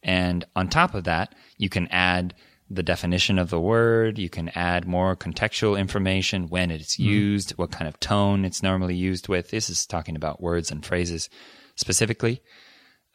And 0.02 0.46
on 0.56 0.70
top 0.70 0.96
of 0.96 1.04
that, 1.04 1.36
you 1.58 1.68
can 1.68 1.90
add 1.90 2.34
the 2.70 2.84
definition 2.84 3.38
of 3.38 3.50
the 3.50 3.60
word. 3.60 4.18
You 4.18 4.30
can 4.30 4.48
add 4.56 4.88
more 4.88 5.18
contextual 5.18 5.78
information, 5.78 6.48
when 6.48 6.72
it's 6.72 6.98
used, 6.98 7.52
what 7.58 7.72
kind 7.72 7.90
of 7.90 8.00
tone 8.00 8.46
it's 8.46 8.64
normally 8.64 8.96
used 8.96 9.28
with. 9.28 9.50
This 9.52 9.70
is 9.70 9.86
talking 9.86 10.16
about 10.16 10.42
words 10.42 10.72
and 10.72 10.86
phrases 10.86 11.30
specifically. 11.76 12.42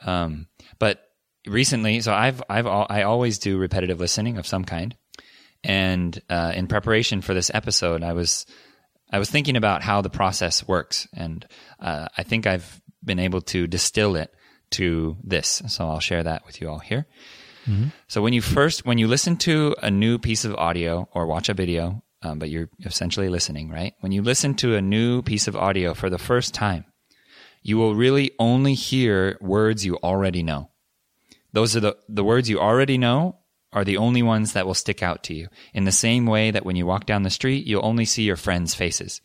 Um, 0.05 0.49
but 0.79 1.10
recently, 1.47 2.01
so 2.01 2.13
I've, 2.13 2.43
I've, 2.49 2.67
al- 2.67 2.87
I 2.89 3.03
always 3.03 3.39
do 3.39 3.59
repetitive 3.59 4.01
listening 4.01 4.39
of 4.39 4.47
some 4.47 4.65
kind. 4.65 4.97
And, 5.63 6.21
uh, 6.31 6.53
in 6.55 6.67
preparation 6.67 7.21
for 7.21 7.35
this 7.35 7.51
episode, 7.53 8.03
I 8.03 8.13
was, 8.15 8.47
I 9.13 9.19
was 9.19 9.31
thinking 9.31 9.57
about 9.57 9.83
how 9.83 10.01
the 10.01 10.11
process 10.11 10.67
works. 10.67 11.07
And, 11.13 11.47
uh, 11.79 12.09
I 12.17 12.23
think 12.23 12.47
I've 12.47 12.81
been 13.05 13.19
able 13.19 13.41
to 13.43 13.67
distill 13.67 14.17
it 14.17 14.33
to 14.73 15.17
this. 15.23 15.63
So 15.69 15.89
I'll 15.89 16.01
share 16.01 16.23
that 16.23 16.47
with 16.47 16.61
you 16.61 16.69
all 16.69 16.79
here. 16.79 17.07
So 18.09 18.23
when 18.23 18.33
you 18.33 18.41
first, 18.41 18.87
when 18.87 18.99
you 18.99 19.07
listen 19.07 19.37
to 19.39 19.75
a 19.83 19.91
new 19.91 20.19
piece 20.19 20.45
of 20.45 20.55
audio 20.55 21.09
or 21.13 21.27
watch 21.27 21.49
a 21.49 21.55
video, 21.55 22.03
um, 22.23 22.39
but 22.39 22.49
you're 22.49 22.71
essentially 22.85 23.29
listening, 23.29 23.71
right? 23.71 23.95
When 24.01 24.13
you 24.13 24.23
listen 24.23 24.55
to 24.57 24.77
a 24.77 24.83
new 24.83 25.23
piece 25.23 25.47
of 25.47 25.57
audio 25.57 25.93
for 25.95 26.09
the 26.09 26.19
first 26.19 26.55
time, 26.55 26.85
you 27.63 27.77
will 27.77 27.95
really 27.95 28.33
only 28.39 28.75
hear 28.75 29.37
words 29.41 29.85
you 29.85 29.97
already 29.97 30.43
know. 30.43 30.70
Those 31.53 31.77
are 31.77 31.81
the, 31.81 31.97
the 32.09 32.25
words 32.25 32.49
you 32.49 32.61
already 32.61 32.99
know 32.99 33.39
are 33.73 33.85
the 33.85 33.97
only 33.97 34.23
ones 34.23 34.53
that 34.53 34.67
will 34.67 34.75
stick 34.75 35.03
out 35.03 35.23
to 35.25 35.35
you. 35.35 35.49
In 35.73 35.85
the 35.85 35.93
same 35.93 36.27
way 36.27 36.51
that 36.51 36.65
when 36.65 36.77
you 36.77 36.87
walk 36.87 37.07
down 37.07 37.23
the 37.23 37.31
street, 37.31 37.67
you'll 37.67 37.85
only 37.87 38.05
see 38.05 38.25
your 38.25 38.37
friends' 38.37 38.75
faces. 38.75 39.21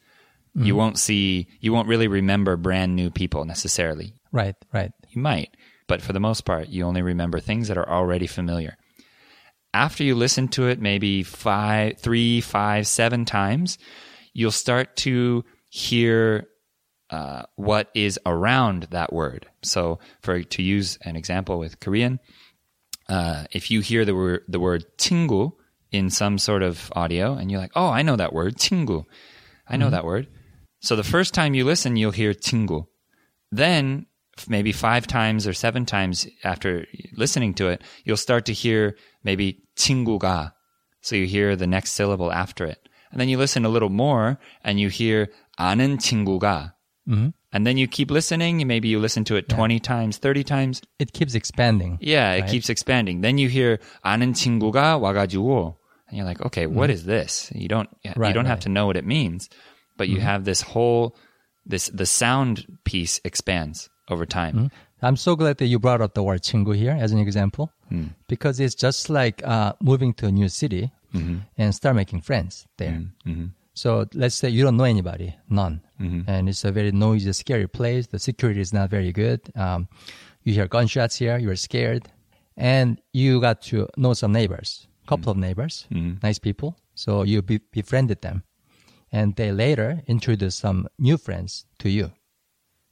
You 0.54 0.64
mm-hmm. 0.64 0.78
won't 0.78 1.00
see, 1.00 1.48
you 1.60 1.74
won't 1.74 1.90
really 1.90 2.08
remember 2.08 2.56
brand 2.56 2.96
new 2.96 3.10
people 3.10 3.44
necessarily. 3.44 4.14
Right, 4.32 4.56
right. 4.72 4.92
You 5.10 5.22
might, 5.22 5.58
but 5.88 6.02
for 6.02 6.14
the 6.14 6.20
most 6.20 6.46
part, 6.46 6.70
you 6.70 6.86
only 6.86 7.02
remember 7.02 7.40
things 7.40 7.68
that 7.68 7.78
are 7.78 7.90
already 7.90 8.28
familiar. 8.28 8.78
After 9.74 10.04
you 10.04 10.16
listen 10.16 10.48
to 10.50 10.68
it 10.68 10.80
maybe 10.80 11.24
five, 11.24 12.00
three, 12.00 12.40
five, 12.40 12.88
seven 12.88 13.26
times, 13.26 13.78
you'll 14.32 14.52
start 14.52 14.96
to 14.98 15.44
hear 15.70 16.48
uh, 17.11 17.43
what 17.57 17.91
is 17.95 18.19
around 18.25 18.89
that 18.91 19.13
word. 19.13 19.47
So, 19.63 19.99
for 20.23 20.43
to 20.43 20.63
use 20.63 20.99
an 21.03 21.17
example 21.17 21.59
with 21.59 21.81
Korean, 21.81 22.21
uh, 23.09 23.45
if 23.51 23.71
you 23.71 23.81
hear 23.81 24.05
the 24.05 24.15
word 24.15 24.43
the 24.49 24.61
word 24.61 24.85
친구 24.97 25.53
in 25.91 26.11
some 26.11 26.39
sort 26.39 26.63
of 26.63 26.93
audio, 26.95 27.35
and 27.35 27.51
you're 27.51 27.61
like, 27.61 27.73
"Oh, 27.75 27.89
I 27.89 28.03
know 28.03 28.17
that 28.17 28.33
word, 28.33 28.57
친구. 28.57 29.05
I 29.67 29.77
know 29.77 29.91
that 29.91 30.05
word." 30.05 30.29
So 30.81 30.97
the 30.97 31.05
first 31.05 31.35
time 31.35 31.55
you 31.55 31.65
listen, 31.65 31.97
you'll 31.97 32.13
hear 32.13 32.33
친구. 32.33 32.87
Then 33.51 34.07
f- 34.39 34.49
maybe 34.49 34.73
five 34.73 35.07
times 35.07 35.47
or 35.47 35.53
seven 35.53 35.85
times 35.85 36.27
after 36.45 36.87
listening 37.17 37.55
to 37.55 37.69
it, 37.69 37.83
you'll 38.05 38.17
start 38.17 38.47
to 38.47 38.53
hear 38.53 38.97
maybe 39.25 39.63
친구가. 39.77 40.53
So 41.03 41.17
you 41.17 41.27
hear 41.27 41.57
the 41.57 41.67
next 41.67 41.93
syllable 41.93 42.33
after 42.33 42.65
it. 42.65 42.89
And 43.11 43.21
then 43.21 43.29
you 43.29 43.37
listen 43.37 43.65
a 43.65 43.69
little 43.69 43.91
more 43.91 44.39
and 44.63 44.79
you 44.79 44.89
hear 44.89 45.29
아는 45.59 45.99
친구가. 45.99 46.73
And 47.53 47.67
then 47.67 47.77
you 47.77 47.89
keep 47.89 48.11
listening. 48.11 48.65
Maybe 48.67 48.87
you 48.89 49.01
listen 49.01 49.25
to 49.25 49.35
it 49.37 49.49
20 49.49 49.81
times, 49.81 50.19
30 50.19 50.45
times. 50.45 50.83
It 51.01 51.13
keeps 51.13 51.35
expanding. 51.35 51.99
Yeah, 52.01 52.35
it 52.35 52.43
Right. 52.43 52.51
keeps 52.51 52.71
expanding. 52.71 53.23
Then 53.23 53.37
you 53.39 53.49
hear 53.49 53.79
아는 54.05 54.33
친구가 54.35 54.99
와가지고. 55.01 55.75
And 56.09 56.17
you're 56.19 56.25
like, 56.27 56.41
okay, 56.47 56.67
what 56.67 56.91
is 56.91 57.05
this? 57.07 57.51
You 57.55 57.67
don't, 57.69 57.89
you 58.05 58.13
Right, 58.17 58.33
don't 58.35 58.47
have 58.47 58.59
right. 58.59 58.63
to 58.63 58.69
know 58.69 58.87
what 58.87 58.97
it 58.97 59.05
means, 59.07 59.49
but 59.97 60.09
you 60.09 60.21
have 60.21 60.45
this 60.45 60.61
whole, 60.63 61.15
this, 61.67 61.87
the 61.95 62.07
sound 62.07 62.67
piece 62.85 63.21
expands 63.25 63.89
over 64.09 64.27
time. 64.27 64.71
I'm 65.03 65.17
so 65.17 65.35
glad 65.35 65.59
that 65.59 65.67
you 65.67 65.79
brought 65.79 66.01
up 66.03 66.15
the 66.15 66.23
word 66.23 66.43
친구 66.43 66.77
here 66.77 66.97
as 66.99 67.11
an 67.13 67.19
example, 67.19 67.71
because 68.29 68.61
it's 68.61 68.75
just 68.75 69.09
like 69.09 69.41
uh, 69.47 69.73
moving 69.81 70.13
to 70.15 70.27
a 70.27 70.33
new 70.33 70.49
city 70.49 70.91
and 71.59 71.75
start 71.75 71.97
making 71.97 72.21
friends 72.23 72.67
there. 72.79 73.03
So 73.76 74.08
let's 74.14 74.36
say 74.36 74.50
you 74.50 74.64
don't 74.64 74.78
know 74.78 74.86
anybody, 74.86 75.36
none, 75.50 75.82
mm-hmm. 76.02 76.28
and 76.28 76.50
it's 76.50 76.64
a 76.64 76.72
very 76.72 76.92
noisy, 76.92 77.32
scary 77.34 77.68
place. 77.68 78.08
The 78.08 78.20
security 78.20 78.62
is 78.62 78.74
not 78.74 78.90
very 78.90 79.12
good. 79.12 79.42
Um, 79.56 79.88
you 80.44 80.54
hear 80.54 80.68
gunshots 80.68 81.18
here, 81.18 81.38
you're 81.38 81.58
scared, 81.58 82.08
and 82.58 83.00
you 83.12 83.42
got 83.42 83.62
to 83.64 83.88
know 83.98 84.14
some 84.14 84.32
neighbors, 84.32 84.88
couple 85.08 85.30
of 85.30 85.36
mm-hmm. 85.36 85.42
neighbors, 85.42 85.88
mm-hmm. 85.92 86.14
nice 86.24 86.40
people. 86.40 86.78
So 86.96 87.24
you 87.24 87.42
be- 87.42 87.62
befriended 87.72 88.22
them, 88.22 88.44
and 89.12 89.36
they 89.36 89.52
later 89.52 90.02
introduce 90.08 90.56
some 90.56 90.88
new 90.98 91.18
friends 91.18 91.66
to 91.80 91.90
you. 91.90 92.12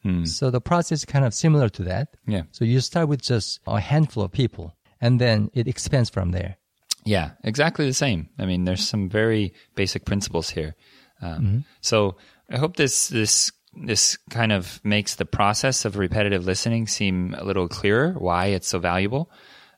Mm. 0.06 0.28
So 0.28 0.50
the 0.52 0.62
process 0.62 1.00
is 1.00 1.06
kind 1.06 1.26
of 1.26 1.34
similar 1.34 1.70
to 1.70 1.84
that. 1.84 2.18
Yeah. 2.28 2.44
So 2.52 2.66
you 2.66 2.82
start 2.82 3.08
with 3.08 3.22
just 3.22 3.62
a 3.66 3.80
handful 3.80 4.24
of 4.24 4.32
people 4.32 4.76
and 5.00 5.20
then 5.20 5.50
it 5.54 5.68
expands 5.68 6.10
from 6.10 6.32
there. 6.32 6.58
Yeah, 7.06 7.32
exactly 7.44 7.86
the 7.86 7.94
same. 7.94 8.30
I 8.40 8.46
mean, 8.46 8.64
there's 8.64 8.88
some 8.88 9.10
very 9.10 9.54
basic 9.76 10.06
principles 10.06 10.50
here. 10.50 10.76
Um, 11.22 11.66
So 11.82 12.18
I 12.50 12.58
hope 12.58 12.76
this 12.76 13.08
this 13.08 13.52
this 13.76 14.18
kind 14.30 14.52
of 14.52 14.80
makes 14.84 15.16
the 15.16 15.26
process 15.26 15.86
of 15.86 15.98
repetitive 15.98 16.46
listening 16.46 16.88
seem 16.88 17.34
a 17.34 17.44
little 17.44 17.68
clearer. 17.68 18.14
Why 18.14 18.48
it's 18.48 18.68
so 18.68 18.80
valuable. 18.80 19.32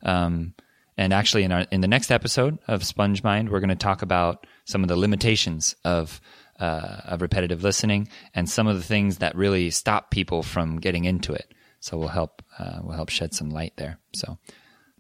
Um, 0.04 0.54
and 0.98 1.14
actually, 1.14 1.44
in 1.44 1.52
our 1.52 1.66
in 1.72 1.82
the 1.82 1.88
next 1.88 2.12
episode 2.12 2.58
of 2.68 2.84
Sponge 2.84 3.24
Mind, 3.24 3.50
we're 3.50 3.60
going 3.60 3.70
to 3.70 3.76
talk 3.76 4.02
about 4.02 4.48
some 4.66 4.84
of 4.84 4.88
the 4.88 4.96
limitations 4.96 5.76
of 5.84 6.22
uh, 6.60 7.02
of 7.06 7.22
repetitive 7.22 7.64
listening 7.64 8.08
and 8.34 8.50
some 8.50 8.68
of 8.68 8.76
the 8.78 8.84
things 8.84 9.18
that 9.18 9.36
really 9.36 9.70
stop 9.72 10.10
people 10.10 10.42
from 10.42 10.80
getting 10.80 11.06
into 11.06 11.34
it. 11.34 11.54
So 11.80 11.98
we'll 11.98 12.08
help 12.08 12.42
uh, 12.58 12.80
we'll 12.82 12.96
help 12.96 13.10
shed 13.10 13.34
some 13.34 13.50
light 13.50 13.74
there. 13.78 14.00
So 14.14 14.38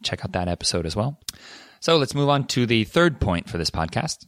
check 0.04 0.24
out 0.24 0.34
that 0.34 0.48
episode 0.48 0.86
as 0.86 0.96
well. 0.96 1.20
So 1.86 1.98
let's 1.98 2.16
move 2.16 2.30
on 2.30 2.46
to 2.48 2.66
the 2.66 2.84
third 2.84 3.22
point 3.22 3.48
for 3.48 3.60
this 3.60 3.70
podcast. 3.70 4.26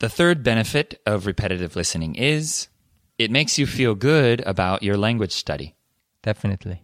The 0.00 0.08
third 0.08 0.42
benefit 0.42 1.00
of 1.06 1.24
repetitive 1.24 1.76
listening 1.76 2.16
is 2.16 2.66
it 3.16 3.30
makes 3.30 3.60
you 3.60 3.66
feel 3.68 3.94
good 3.94 4.40
about 4.44 4.82
your 4.82 4.96
language 4.96 5.30
study. 5.30 5.76
Definitely. 6.24 6.82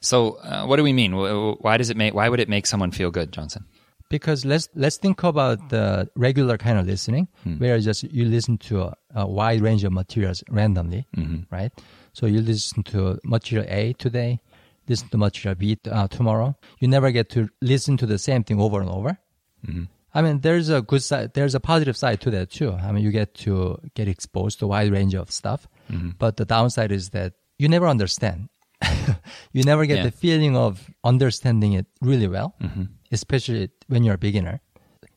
So, 0.00 0.36
uh, 0.36 0.64
what 0.64 0.76
do 0.76 0.82
we 0.82 0.94
mean? 0.94 1.12
Why 1.60 1.76
does 1.76 1.90
it 1.90 1.98
make? 1.98 2.14
Why 2.14 2.30
would 2.30 2.40
it 2.40 2.48
make 2.48 2.64
someone 2.66 2.90
feel 2.90 3.10
good, 3.10 3.30
Johnson? 3.30 3.66
Because 4.08 4.46
let's 4.46 4.70
let's 4.74 4.96
think 4.96 5.22
about 5.22 5.68
the 5.68 6.08
regular 6.16 6.56
kind 6.56 6.78
of 6.78 6.86
listening, 6.86 7.28
where 7.58 7.78
just 7.78 8.04
you 8.04 8.24
listen 8.24 8.56
to 8.68 8.84
a, 8.84 8.94
a 9.16 9.26
wide 9.26 9.60
range 9.60 9.84
of 9.84 9.92
materials 9.92 10.42
randomly, 10.48 11.06
right? 11.50 11.72
So 12.14 12.24
you 12.24 12.40
listen 12.40 12.84
to 12.84 13.18
material 13.22 13.66
A 13.68 13.92
today, 13.92 14.40
listen 14.88 15.08
to 15.08 15.18
material 15.18 15.56
B 15.56 15.78
uh, 15.90 16.08
tomorrow. 16.08 16.56
You 16.80 16.88
never 16.88 17.10
get 17.10 17.30
to 17.30 17.48
listen 17.60 17.96
to 17.98 18.06
the 18.06 18.18
same 18.18 18.44
thing 18.44 18.60
over 18.60 18.80
and 18.80 18.90
over. 18.90 19.18
Mm-hmm. 19.66 19.84
I 20.16 20.22
mean, 20.22 20.40
there's 20.40 20.68
a 20.68 20.80
good 20.80 21.02
side, 21.02 21.34
there's 21.34 21.54
a 21.54 21.60
positive 21.60 21.96
side 21.96 22.20
to 22.22 22.30
that 22.30 22.50
too. 22.50 22.72
I 22.72 22.92
mean, 22.92 23.02
you 23.02 23.10
get 23.10 23.34
to 23.46 23.80
get 23.94 24.06
exposed 24.06 24.60
to 24.60 24.66
a 24.66 24.68
wide 24.68 24.92
range 24.92 25.14
of 25.14 25.30
stuff, 25.30 25.66
mm-hmm. 25.90 26.10
but 26.18 26.36
the 26.36 26.44
downside 26.44 26.92
is 26.92 27.10
that 27.10 27.32
you 27.58 27.68
never 27.68 27.88
understand. 27.88 28.48
you 29.52 29.64
never 29.64 29.86
get 29.86 29.98
Yeah. 29.98 30.04
the 30.04 30.10
feeling 30.12 30.56
of 30.56 30.90
understanding 31.02 31.72
it 31.72 31.86
really 32.00 32.28
well, 32.28 32.54
mm-hmm. 32.62 32.84
especially 33.10 33.70
when 33.88 34.04
you're 34.04 34.14
a 34.14 34.18
beginner. 34.18 34.60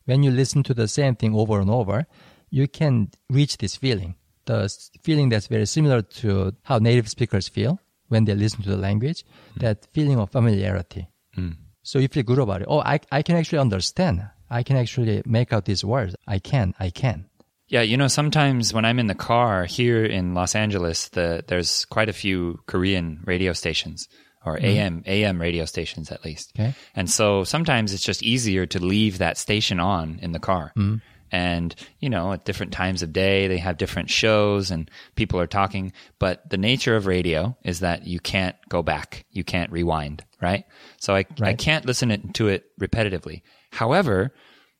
When 0.05 0.23
you 0.23 0.31
listen 0.31 0.63
to 0.63 0.73
the 0.73 0.87
same 0.87 1.15
thing 1.15 1.35
over 1.35 1.59
and 1.59 1.69
over, 1.69 2.07
you 2.49 2.67
can 2.67 3.09
reach 3.29 3.57
this 3.57 3.75
feeling. 3.75 4.15
The 4.45 4.71
feeling 5.03 5.29
that's 5.29 5.47
very 5.47 5.65
similar 5.65 6.01
to 6.01 6.55
how 6.63 6.77
native 6.79 7.09
speakers 7.09 7.49
feel 7.49 7.79
when 8.07 8.25
they 8.25 8.35
listen 8.35 8.63
to 8.63 8.69
the 8.69 8.77
language, 8.77 9.23
mm. 9.55 9.61
that 9.61 9.87
feeling 9.93 10.19
of 10.19 10.31
familiarity. 10.31 11.07
Mm. 11.37 11.57
So 11.83 11.99
you 11.99 12.07
feel 12.07 12.23
good 12.23 12.39
about 12.39 12.61
it. 12.61 12.67
Oh, 12.69 12.79
I, 12.81 12.99
I 13.11 13.21
can 13.21 13.35
actually 13.35 13.59
understand. 13.59 14.27
I 14.49 14.63
can 14.63 14.77
actually 14.77 15.21
make 15.25 15.53
out 15.53 15.65
these 15.65 15.83
words. 15.83 16.15
I 16.27 16.39
can, 16.39 16.73
I 16.79 16.89
can. 16.89 17.25
Yeah, 17.69 17.81
you 17.81 17.97
know, 17.97 18.07
sometimes 18.07 18.73
when 18.73 18.85
I'm 18.85 18.99
in 18.99 19.07
the 19.07 19.15
car 19.15 19.65
here 19.65 20.05
in 20.05 20.33
Los 20.33 20.55
Angeles, 20.55 21.09
the, 21.09 21.43
there's 21.47 21.83
quite 21.85 22.07
a 22.07 22.13
few 22.13 22.61
Korean 22.65 23.23
radio 23.25 23.51
stations 23.51 24.07
or 24.45 24.55
mm-hmm. 24.55 24.65
AM 24.65 25.03
AM 25.05 25.41
radio 25.41 25.65
stations 25.65 26.11
at 26.11 26.23
least. 26.23 26.53
Okay. 26.57 26.73
And 26.95 27.09
so 27.09 27.43
sometimes 27.43 27.93
it's 27.93 28.03
just 28.03 28.23
easier 28.23 28.65
to 28.67 28.79
leave 28.79 29.17
that 29.17 29.37
station 29.37 29.79
on 29.79 30.19
in 30.21 30.31
the 30.31 30.39
car. 30.39 30.71
Mm. 30.77 31.01
And, 31.31 31.75
you 31.99 32.09
know, 32.09 32.33
at 32.33 32.45
different 32.45 32.71
times 32.71 33.03
of 33.03 33.13
day, 33.13 33.47
they 33.47 33.57
have 33.57 33.77
different 33.77 34.09
shows 34.09 34.71
and 34.71 34.89
people 35.15 35.39
are 35.39 35.47
talking. 35.47 35.93
But 36.19 36.49
the 36.49 36.57
nature 36.57 36.95
of 36.95 37.05
radio 37.05 37.57
is 37.63 37.81
that 37.81 38.07
you 38.07 38.19
can't 38.19 38.55
go 38.69 38.81
back. 38.81 39.25
You 39.31 39.43
can't 39.43 39.71
rewind, 39.71 40.23
right? 40.41 40.65
So 40.99 41.15
I, 41.15 41.25
I 41.41 41.53
can't 41.53 41.85
listen 41.85 42.31
to 42.33 42.47
it 42.47 42.65
repetitively. 42.79 43.41
However, 43.71 44.33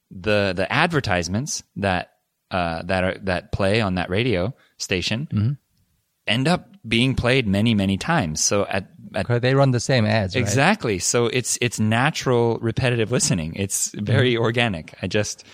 the, 0.09 0.53
the 0.55 0.71
advertisements 0.71 1.63
that, 1.75 2.11
uh, 2.51 2.83
that 2.83 3.03
are, 3.03 3.17
that 3.23 3.51
play 3.51 3.81
on 3.81 3.95
that 3.95 4.09
radio 4.09 4.53
station 4.77 5.57
end 6.27 6.47
up 6.47 6.69
being 6.87 7.15
played 7.15 7.47
many, 7.47 7.75
many 7.75 7.97
times. 7.97 8.43
So 8.43 8.65
at, 8.65 8.89
at 9.15 9.41
they 9.41 9.55
run 9.55 9.71
the 9.71 9.79
same 9.79 10.05
ads, 10.05 10.35
right? 10.35 10.41
Exactly. 10.41 10.99
So 10.99 11.27
it's 11.27 11.57
it's 11.61 11.79
natural 11.79 12.57
repetitive 12.59 13.11
listening. 13.11 13.53
It's 13.55 13.91
very 13.93 14.37
organic. 14.37 14.93
I 15.01 15.07
just 15.07 15.45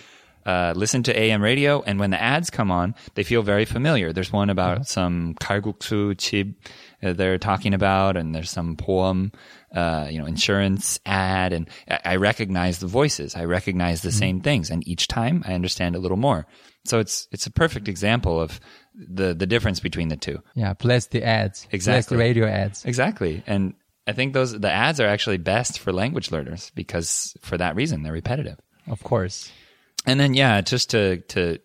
uh, 0.46 0.72
listen 0.76 1.02
to 1.04 1.18
AM 1.18 1.42
radio, 1.42 1.82
and 1.82 1.98
when 1.98 2.10
the 2.10 2.20
ads 2.20 2.50
come 2.50 2.70
on, 2.70 2.94
they 3.14 3.22
feel 3.22 3.42
very 3.42 3.64
familiar. 3.64 4.12
There's 4.12 4.32
one 4.32 4.50
about 4.50 4.86
some 4.86 5.34
kalguksu 5.40 6.14
chib 6.16 6.54
uh, 7.02 7.12
they're 7.12 7.38
talking 7.38 7.74
about, 7.74 8.16
and 8.16 8.34
there's 8.34 8.50
some 8.50 8.76
poem, 8.76 9.32
uh, 9.74 10.08
you 10.10 10.18
know, 10.18 10.26
insurance 10.26 10.98
ad, 11.06 11.52
and 11.52 11.68
I, 11.88 12.16
recognize 12.16 12.78
the 12.78 12.86
voices. 12.86 13.34
I 13.34 13.44
recognize 13.44 14.02
the 14.02 14.12
same 14.12 14.40
things, 14.40 14.70
and 14.70 14.86
each 14.86 15.08
time 15.08 15.42
I 15.46 15.54
understand 15.54 15.96
a 15.96 15.98
little 15.98 16.16
more. 16.16 16.46
So 16.84 16.98
it's 16.98 17.28
it's 17.30 17.46
a 17.46 17.50
perfect 17.50 17.88
example 17.88 18.40
of 18.40 18.60
the 18.94 19.34
the 19.34 19.46
difference 19.46 19.80
between 19.80 20.08
the 20.08 20.16
two. 20.16 20.42
Yeah, 20.54 20.74
plus 20.74 21.06
the 21.06 21.22
ads. 21.24 21.64
Plus 21.64 21.74
Exactly. 21.74 22.16
the 22.16 22.22
radio 22.22 22.46
ads. 22.46 22.84
Exactly. 22.84 23.42
And 23.46 23.74
I 24.06 24.12
think 24.12 24.34
those 24.34 24.58
the 24.58 24.70
ads 24.70 25.00
are 25.00 25.06
actually 25.06 25.38
best 25.38 25.78
for 25.78 25.92
language 25.92 26.30
learners 26.30 26.70
because 26.74 27.36
for 27.40 27.56
that 27.56 27.74
reason 27.74 28.02
they're 28.02 28.12
repetitive. 28.12 28.58
Of 28.86 29.02
course. 29.02 29.50
And 30.06 30.20
then 30.20 30.34
yeah, 30.34 30.60
just 30.60 30.90
to 30.90 31.18
to 31.28 31.58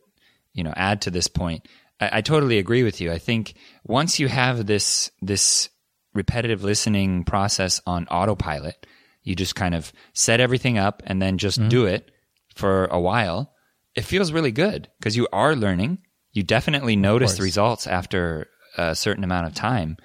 you 0.54 0.64
know 0.64 0.74
add 0.76 1.02
to 1.02 1.12
this 1.12 1.28
point, 1.28 1.68
I, 2.00 2.18
I 2.18 2.22
totally 2.22 2.58
agree 2.58 2.84
with 2.84 3.02
you. 3.02 3.12
I 3.12 3.18
think 3.18 3.56
once 3.86 4.20
you 4.20 4.28
have 4.28 4.66
this 4.66 5.12
this 5.22 5.70
repetitive 6.14 6.64
listening 6.64 7.24
process 7.24 7.82
on 7.86 8.08
autopilot, 8.08 8.86
you 9.24 9.36
just 9.36 9.56
kind 9.56 9.76
of 9.76 9.92
set 10.14 10.40
everything 10.40 10.78
up 10.78 11.04
and 11.06 11.22
then 11.22 11.38
just 11.38 11.60
mm-hmm. 11.60 11.70
do 11.70 11.86
it 11.86 12.12
for 12.56 12.86
a 12.86 13.00
while. 13.00 13.54
It 13.96 14.02
feels 14.04 14.32
really 14.32 14.52
good 14.52 14.90
because 15.00 15.16
you 15.16 15.28
are 15.34 15.56
learning. 15.56 16.00
You 16.32 16.44
definitely 16.44 16.96
notice 16.96 17.36
the 17.36 17.44
results 17.44 17.88
after 17.88 18.48
a 18.78 18.96
certain 18.96 19.24
amount 19.24 19.48
of 19.48 19.56
time, 19.56 19.98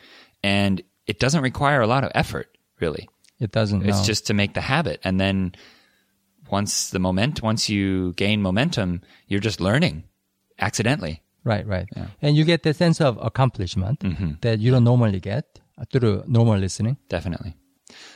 and 0.43 0.83
it 1.07 1.21
doesn't 1.21 1.43
require 1.43 1.83
a 1.83 1.87
lot 1.87 2.03
of 2.03 2.11
effort, 2.14 2.49
really. 2.81 3.09
It 3.38 3.53
doesn't. 3.53 3.87
It's 3.87 3.99
no. 3.99 4.05
just 4.05 4.26
to 4.29 4.35
make 4.35 4.55
the 4.55 4.61
habit, 4.62 5.00
and 5.05 5.21
then 5.21 5.53
once 6.58 6.90
the 6.94 6.99
moment, 7.08 7.42
once 7.50 7.62
you 7.75 8.12
gain 8.25 8.38
momentum, 8.49 9.00
you're 9.28 9.44
just 9.49 9.61
learning 9.61 9.96
accidentally. 10.58 11.16
Right, 11.52 11.66
right. 11.66 11.88
And 12.23 12.37
you 12.38 12.44
get 12.52 12.62
the 12.62 12.73
sense 12.73 13.00
of 13.08 13.18
accomplishment 13.30 13.99
Mm-hmm. 14.00 14.30
that 14.40 14.56
you 14.62 14.70
don't 14.75 14.84
normally 14.92 15.20
get 15.20 15.44
through 15.92 16.23
normal 16.26 16.58
listening. 16.66 16.96
Definitely. 17.08 17.52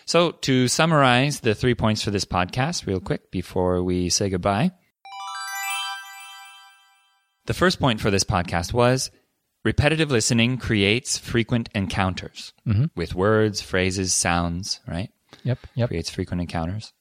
So, 0.06 0.32
to 0.48 0.68
summarize 0.68 1.40
the 1.40 1.54
three 1.54 1.74
points 1.74 2.00
for 2.04 2.10
this 2.10 2.24
podcast, 2.24 2.86
real 2.86 3.00
quick, 3.00 3.30
before 3.30 3.82
we 3.90 4.08
say 4.08 4.26
goodbye. 4.30 4.70
The 7.46 7.54
first 7.54 7.78
point 7.80 8.00
for 8.00 8.10
this 8.10 8.24
podcast 8.24 8.72
was 8.72 9.10
repetitive 9.64 10.10
listening 10.10 10.58
creates 10.58 11.18
frequent 11.18 11.68
encounters 11.74 12.52
with 12.96 13.14
words, 13.14 13.60
phrases, 13.60 14.12
sounds, 14.12 14.80
right? 14.86 15.10
Yep, 15.44 15.58
yep. 15.74 15.88
Creates 15.88 16.10
frequent 16.10 16.40
encounters. 16.42 16.92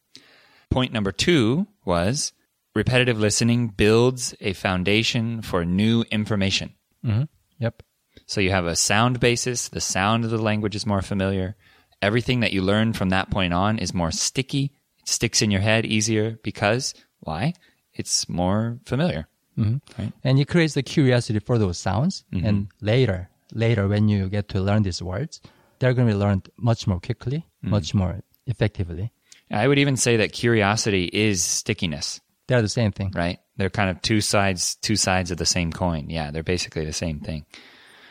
Point 0.70 0.92
number 0.94 1.12
two 1.12 1.68
was 1.86 2.34
repetitive 2.76 3.20
listening 3.20 3.70
builds 3.70 4.36
a 4.42 4.54
foundation 4.54 5.42
for 5.42 5.66
new 5.66 6.04
information. 6.12 6.74
hmm 7.04 7.24
Yep. 7.60 7.82
So 8.28 8.42
you 8.42 8.52
have 8.52 8.66
a 8.68 8.76
sound 8.76 9.20
basis, 9.20 9.70
the 9.70 9.82
sound 9.82 10.26
of 10.26 10.32
the 10.32 10.38
language 10.38 10.76
is 10.76 10.86
more 10.86 11.02
familiar. 11.02 11.56
Everything 12.02 12.42
that 12.42 12.54
you 12.54 12.62
learn 12.62 12.94
from 12.94 13.10
that 13.10 13.32
point 13.32 13.54
on 13.54 13.80
is 13.80 13.94
more 13.94 14.12
sticky. 14.12 14.74
It 15.00 15.08
sticks 15.08 15.42
in 15.42 15.50
your 15.50 15.62
head 15.62 15.86
easier 15.86 16.38
because 16.44 16.94
why? 17.22 17.54
It's 17.94 18.30
more 18.30 18.78
familiar. 18.86 19.28
Right? 19.58 20.14
And 20.24 20.38
it 20.40 20.48
creates 20.48 20.76
the 20.76 20.84
curiosity 20.84 21.40
for 21.40 21.58
those 21.58 21.80
sounds. 21.80 22.24
Mm-hmm. 22.32 22.46
And 22.46 22.68
later, 22.82 23.30
later 23.54 23.88
when 23.88 24.08
you 24.08 24.30
get 24.30 24.50
to 24.50 24.62
learn 24.62 24.84
these 24.84 25.02
words, 25.02 25.42
they're 25.80 25.94
going 25.96 26.08
to 26.08 26.14
be 26.14 26.20
learned 26.20 26.50
much 26.58 26.86
more 26.86 27.00
quickly, 27.00 27.44
Mm. 27.66 27.70
much 27.70 27.96
more 27.96 28.22
effectively. 28.46 29.12
I 29.52 29.68
would 29.68 29.80
even 29.80 29.98
say 29.98 30.18
that 30.18 30.32
curiosity 30.34 31.10
is 31.12 31.44
stickiness, 31.44 32.20
They're 32.48 32.62
the 32.62 32.70
same 32.70 32.92
thing. 32.92 33.12
right? 33.16 33.40
They're 33.56 33.70
kind 33.70 33.90
of 33.90 34.02
two 34.02 34.22
sides, 34.22 34.76
two 34.76 34.96
sides 34.96 35.32
of 35.32 35.38
the 35.38 35.46
same 35.46 35.72
coin. 35.72 36.10
Yeah, 36.10 36.32
they're 36.32 36.44
basically 36.44 36.86
the 36.86 36.94
same 36.94 37.20
thing. 37.20 37.46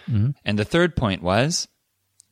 Mm-hmm. 0.09 0.31
And 0.45 0.59
the 0.59 0.65
third 0.65 0.97
point 0.97 1.23
was 1.23 1.69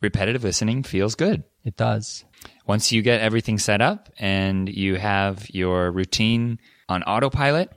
repetitive 0.01 0.45
listening 0.45 0.83
feels 0.83 1.14
good. 1.14 1.45
It 1.64 1.77
does. 1.77 2.25
Once 2.67 2.93
you 2.93 3.03
get 3.03 3.21
everything 3.21 3.59
set 3.59 3.81
up 3.81 4.11
and 4.19 4.69
you 4.69 4.97
have 4.97 5.49
your 5.51 5.90
routine 5.90 6.59
on 6.88 7.03
autopilot, 7.03 7.71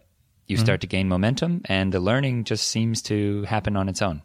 you 0.45 0.57
mm-hmm. 0.57 0.65
start 0.65 0.81
to 0.81 0.87
gain 0.87 1.07
momentum 1.07 1.61
and 1.65 1.93
the 1.93 1.99
learning 1.99 2.43
just 2.43 2.67
seems 2.67 3.01
to 3.03 3.43
happen 3.43 3.75
on 3.77 3.89
its 3.89 4.01
own. 4.01 4.21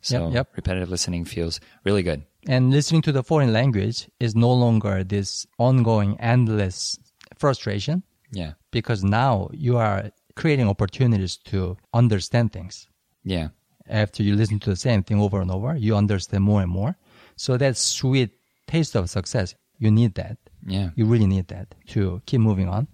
So 0.00 0.26
Yep, 0.26 0.34
yep. 0.34 0.48
repetitive 0.56 0.90
listening 0.90 1.24
feels 1.24 1.60
really 1.84 2.02
good. 2.02 2.24
And 2.48 2.70
listening 2.70 3.02
to 3.02 3.12
the 3.12 3.22
foreign 3.22 3.52
language 3.52 4.08
is 4.18 4.34
no 4.34 4.50
longer 4.52 5.04
this 5.04 5.46
ongoing, 5.58 6.18
endless 6.18 6.98
frustration 7.36 8.02
Yeah. 8.32 8.52
because 8.70 9.04
now 9.04 9.50
you 9.52 9.76
are 9.76 10.10
creating 10.34 10.66
opportunities 10.68 11.36
to 11.50 11.76
understand 11.92 12.52
things. 12.52 12.88
Yeah. 13.22 13.48
After 13.86 14.22
you 14.22 14.34
listen 14.34 14.58
to 14.60 14.70
the 14.70 14.76
same 14.76 15.02
thing 15.02 15.20
over 15.20 15.40
and 15.42 15.50
over, 15.50 15.76
you 15.76 15.94
understand 15.94 16.42
more 16.42 16.62
and 16.62 16.70
more. 16.70 16.96
So 17.36 17.58
that 17.58 17.76
sweet 17.76 18.30
taste 18.66 18.96
of 18.96 19.10
success, 19.10 19.54
you 19.78 19.90
need 19.90 20.14
that. 20.14 20.38
Yeah. 20.66 20.90
You 20.96 21.04
really 21.04 21.26
need 21.26 21.48
that 21.48 21.74
to 21.88 22.22
keep 22.24 22.40
moving 22.40 22.68
on. 22.68 22.88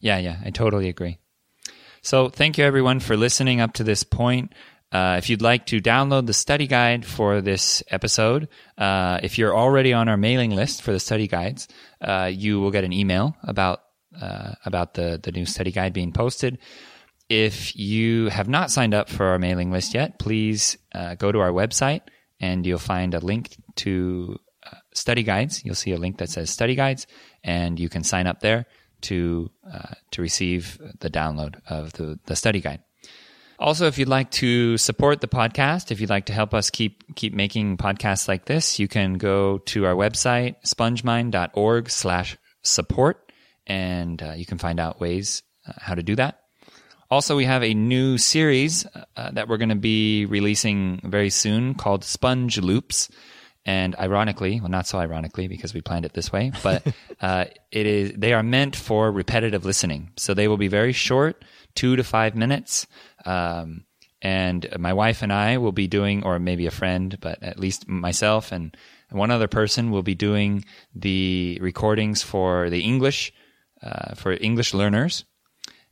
Yeah, 0.00 0.18
yeah, 0.18 0.38
I 0.44 0.50
totally 0.50 0.88
agree. 0.88 1.18
So, 2.02 2.28
thank 2.28 2.58
you 2.58 2.64
everyone 2.64 3.00
for 3.00 3.16
listening 3.16 3.60
up 3.62 3.72
to 3.74 3.84
this 3.84 4.02
point. 4.02 4.52
Uh, 4.94 5.16
if 5.18 5.28
you'd 5.28 5.42
like 5.42 5.66
to 5.66 5.80
download 5.80 6.24
the 6.26 6.32
study 6.32 6.68
guide 6.68 7.04
for 7.04 7.40
this 7.40 7.82
episode, 7.90 8.46
uh, 8.78 9.18
if 9.24 9.38
you're 9.38 9.56
already 9.56 9.92
on 9.92 10.08
our 10.08 10.16
mailing 10.16 10.52
list 10.52 10.82
for 10.82 10.92
the 10.92 11.00
study 11.00 11.26
guides, 11.26 11.66
uh, 12.00 12.30
you 12.32 12.60
will 12.60 12.70
get 12.70 12.84
an 12.84 12.92
email 12.92 13.36
about 13.42 13.80
uh, 14.22 14.52
about 14.64 14.94
the 14.94 15.18
the 15.20 15.32
new 15.32 15.46
study 15.46 15.72
guide 15.72 15.92
being 15.92 16.12
posted. 16.12 16.58
If 17.28 17.74
you 17.74 18.28
have 18.28 18.48
not 18.48 18.70
signed 18.70 18.94
up 18.94 19.08
for 19.08 19.26
our 19.26 19.38
mailing 19.40 19.72
list 19.72 19.94
yet, 19.94 20.20
please 20.20 20.78
uh, 20.94 21.16
go 21.16 21.32
to 21.32 21.40
our 21.40 21.50
website 21.50 22.02
and 22.38 22.64
you'll 22.64 22.78
find 22.78 23.14
a 23.14 23.18
link 23.18 23.56
to 23.76 24.38
uh, 24.64 24.76
study 24.92 25.24
guides. 25.24 25.64
You'll 25.64 25.74
see 25.74 25.90
a 25.90 25.98
link 25.98 26.18
that 26.18 26.30
says 26.30 26.50
study 26.50 26.76
guides, 26.76 27.08
and 27.42 27.80
you 27.80 27.88
can 27.88 28.04
sign 28.04 28.28
up 28.28 28.38
there 28.38 28.66
to 29.02 29.50
to 30.12 30.22
receive 30.22 30.78
the 31.00 31.10
download 31.10 31.60
of 31.68 31.94
the, 31.94 32.20
the 32.26 32.36
study 32.36 32.60
guide. 32.60 32.80
Also, 33.58 33.86
if 33.86 33.98
you'd 33.98 34.08
like 34.08 34.30
to 34.32 34.76
support 34.76 35.20
the 35.20 35.28
podcast, 35.28 35.90
if 35.90 36.00
you'd 36.00 36.10
like 36.10 36.26
to 36.26 36.32
help 36.32 36.54
us 36.54 36.70
keep 36.70 37.14
keep 37.14 37.32
making 37.32 37.76
podcasts 37.76 38.26
like 38.26 38.46
this, 38.46 38.78
you 38.78 38.88
can 38.88 39.14
go 39.14 39.58
to 39.58 39.86
our 39.86 39.94
website 39.94 40.56
spongemind.org 40.66 41.88
slash 41.88 42.36
support, 42.62 43.32
and 43.66 44.22
uh, 44.22 44.32
you 44.32 44.44
can 44.44 44.58
find 44.58 44.80
out 44.80 45.00
ways 45.00 45.42
uh, 45.68 45.72
how 45.78 45.94
to 45.94 46.02
do 46.02 46.16
that. 46.16 46.40
Also, 47.10 47.36
we 47.36 47.44
have 47.44 47.62
a 47.62 47.74
new 47.74 48.18
series 48.18 48.86
uh, 49.16 49.30
that 49.30 49.46
we're 49.46 49.58
going 49.58 49.68
to 49.68 49.76
be 49.76 50.26
releasing 50.26 51.00
very 51.04 51.30
soon 51.30 51.74
called 51.74 52.02
Sponge 52.02 52.58
Loops. 52.58 53.08
And 53.66 53.96
ironically, 53.96 54.60
well, 54.60 54.68
not 54.68 54.86
so 54.86 54.98
ironically 54.98 55.48
because 55.48 55.72
we 55.72 55.80
planned 55.80 56.04
it 56.04 56.12
this 56.12 56.30
way, 56.32 56.52
but 56.62 56.86
uh, 57.20 57.46
it 57.70 57.86
is 57.86 58.12
they 58.16 58.34
are 58.34 58.42
meant 58.42 58.76
for 58.76 59.10
repetitive 59.10 59.64
listening. 59.64 60.10
So 60.16 60.34
they 60.34 60.48
will 60.48 60.58
be 60.58 60.68
very 60.68 60.92
short, 60.92 61.44
two 61.74 61.96
to 61.96 62.04
five 62.04 62.34
minutes. 62.34 62.86
Um, 63.24 63.84
and 64.22 64.66
my 64.78 64.92
wife 64.92 65.22
and 65.22 65.32
I 65.32 65.58
will 65.58 65.72
be 65.72 65.86
doing, 65.86 66.24
or 66.24 66.38
maybe 66.38 66.66
a 66.66 66.70
friend, 66.70 67.18
but 67.20 67.42
at 67.42 67.58
least 67.58 67.86
myself 67.88 68.52
and 68.52 68.74
one 69.10 69.30
other 69.30 69.48
person 69.48 69.90
will 69.90 70.02
be 70.02 70.14
doing 70.14 70.64
the 70.94 71.58
recordings 71.60 72.22
for 72.22 72.70
the 72.70 72.80
English, 72.80 73.32
uh, 73.82 74.14
for 74.14 74.32
English 74.32 74.74
learners 74.74 75.24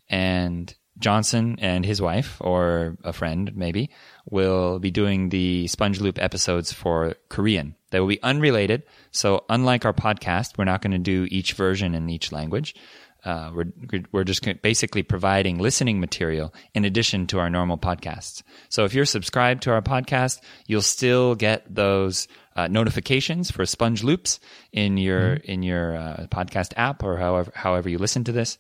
and 0.09 0.75
Johnson 0.99 1.57
and 1.61 1.85
his 1.85 2.01
wife, 2.01 2.37
or 2.41 2.97
a 3.03 3.13
friend 3.13 3.55
maybe, 3.57 3.91
will 4.31 4.79
be 4.79 4.91
doing 4.91 5.31
the 5.31 5.67
Sponge 5.67 6.01
Loop 6.01 6.19
episodes 6.21 6.73
for 6.73 7.15
Korean. 7.29 7.75
They 7.91 8.01
will 8.01 8.09
be 8.09 8.23
unrelated. 8.23 8.85
So, 9.11 9.45
unlike 9.49 9.85
our 9.85 9.95
podcast, 9.95 10.59
we're 10.59 10.65
not 10.65 10.83
going 10.83 10.93
to 10.93 10.99
do 10.99 11.27
each 11.31 11.55
version 11.55 11.95
in 11.95 12.09
each 12.11 12.31
language. 12.31 12.75
Uh, 13.25 13.53
we're 13.55 14.03
we're 14.11 14.25
just 14.25 14.45
basically 14.63 15.03
providing 15.03 15.59
listening 15.59 16.01
material 16.01 16.53
in 16.75 16.85
addition 16.85 17.27
to 17.29 17.39
our 17.39 17.49
normal 17.49 17.79
podcasts. 17.79 18.43
So 18.69 18.85
if 18.85 18.95
you're 18.95 19.05
subscribed 19.05 19.63
to 19.65 19.71
our 19.71 19.83
podcast, 19.83 20.41
you'll 20.67 20.83
still 20.83 21.35
get 21.35 21.73
those 21.73 22.27
uh, 22.57 22.69
notifications 22.69 23.51
for 23.51 23.65
Sponge 23.65 24.03
Loops 24.03 24.41
in 24.73 24.97
your 24.97 25.37
mm-hmm. 25.37 25.51
in 25.51 25.63
your 25.63 25.97
uh, 25.97 26.27
podcast 26.31 26.73
app 26.77 27.03
or 27.05 27.17
however 27.17 27.53
however 27.55 27.89
you 27.89 27.99
listen 27.99 28.25
to 28.25 28.33
this. 28.33 28.59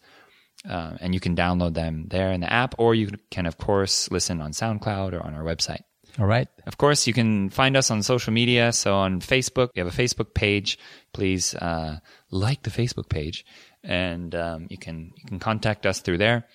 Uh, 0.68 0.96
and 1.00 1.12
you 1.12 1.18
can 1.18 1.34
download 1.34 1.74
them 1.74 2.06
there 2.08 2.30
in 2.30 2.40
the 2.40 2.52
app, 2.52 2.76
or 2.78 2.94
you 2.94 3.10
can, 3.32 3.46
of 3.46 3.58
course, 3.58 4.08
listen 4.12 4.40
on 4.40 4.52
SoundCloud 4.52 5.12
or 5.12 5.20
on 5.20 5.34
our 5.34 5.42
website. 5.42 5.80
All 6.18 6.26
right. 6.26 6.46
Of 6.66 6.76
course, 6.76 7.06
you 7.06 7.12
can 7.12 7.48
find 7.50 7.76
us 7.76 7.90
on 7.90 8.02
social 8.02 8.32
media. 8.32 8.72
So 8.72 8.94
on 8.94 9.20
Facebook, 9.20 9.70
we 9.74 9.80
have 9.80 9.88
a 9.88 10.02
Facebook 10.02 10.34
page. 10.34 10.78
Please 11.12 11.54
uh, 11.54 11.98
like 12.30 12.62
the 12.62 12.70
Facebook 12.70 13.08
page, 13.08 13.44
and 13.84 14.34
um, 14.34 14.66
you 14.70 14.78
can 14.78 15.12
you 15.16 15.24
can 15.26 15.38
contact 15.38 15.86
us 15.86 16.00
through 16.00 16.18
there. 16.18 16.46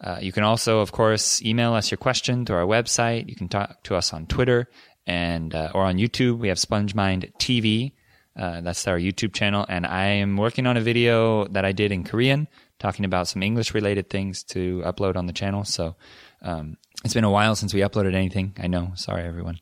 Uh, 0.00 0.18
you 0.20 0.32
can 0.32 0.44
also, 0.44 0.80
of 0.80 0.92
course, 0.92 1.42
email 1.42 1.72
us 1.72 1.90
your 1.90 1.98
question 1.98 2.44
to 2.44 2.54
our 2.54 2.66
website. 2.66 3.28
You 3.28 3.36
can 3.36 3.48
talk 3.48 3.82
to 3.84 3.96
us 3.96 4.12
on 4.12 4.26
Twitter 4.26 4.68
and 5.06 5.54
uh, 5.54 5.70
or 5.74 5.84
on 5.84 5.96
YouTube. 5.96 6.38
We 6.38 6.48
have 6.48 6.58
SpongeMind 6.58 7.32
TV. 7.38 7.92
Uh, 8.36 8.60
that's 8.60 8.86
our 8.86 8.98
YouTube 8.98 9.32
channel, 9.32 9.64
and 9.66 9.86
I 9.86 10.06
am 10.20 10.36
working 10.36 10.66
on 10.66 10.76
a 10.76 10.82
video 10.82 11.46
that 11.48 11.64
I 11.64 11.72
did 11.72 11.90
in 11.90 12.04
Korean, 12.04 12.48
talking 12.78 13.06
about 13.06 13.28
some 13.28 13.42
English 13.42 13.72
related 13.72 14.10
things 14.10 14.42
to 14.44 14.82
upload 14.84 15.16
on 15.16 15.24
the 15.24 15.32
channel. 15.32 15.64
So 15.64 15.96
um, 16.42 16.76
it's 17.02 17.14
been 17.14 17.24
a 17.24 17.30
while 17.30 17.56
since 17.56 17.72
we 17.72 17.80
uploaded 17.80 18.14
anything. 18.14 18.54
I 18.58 18.66
know. 18.66 18.92
Sorry, 18.94 19.22
everyone. 19.22 19.58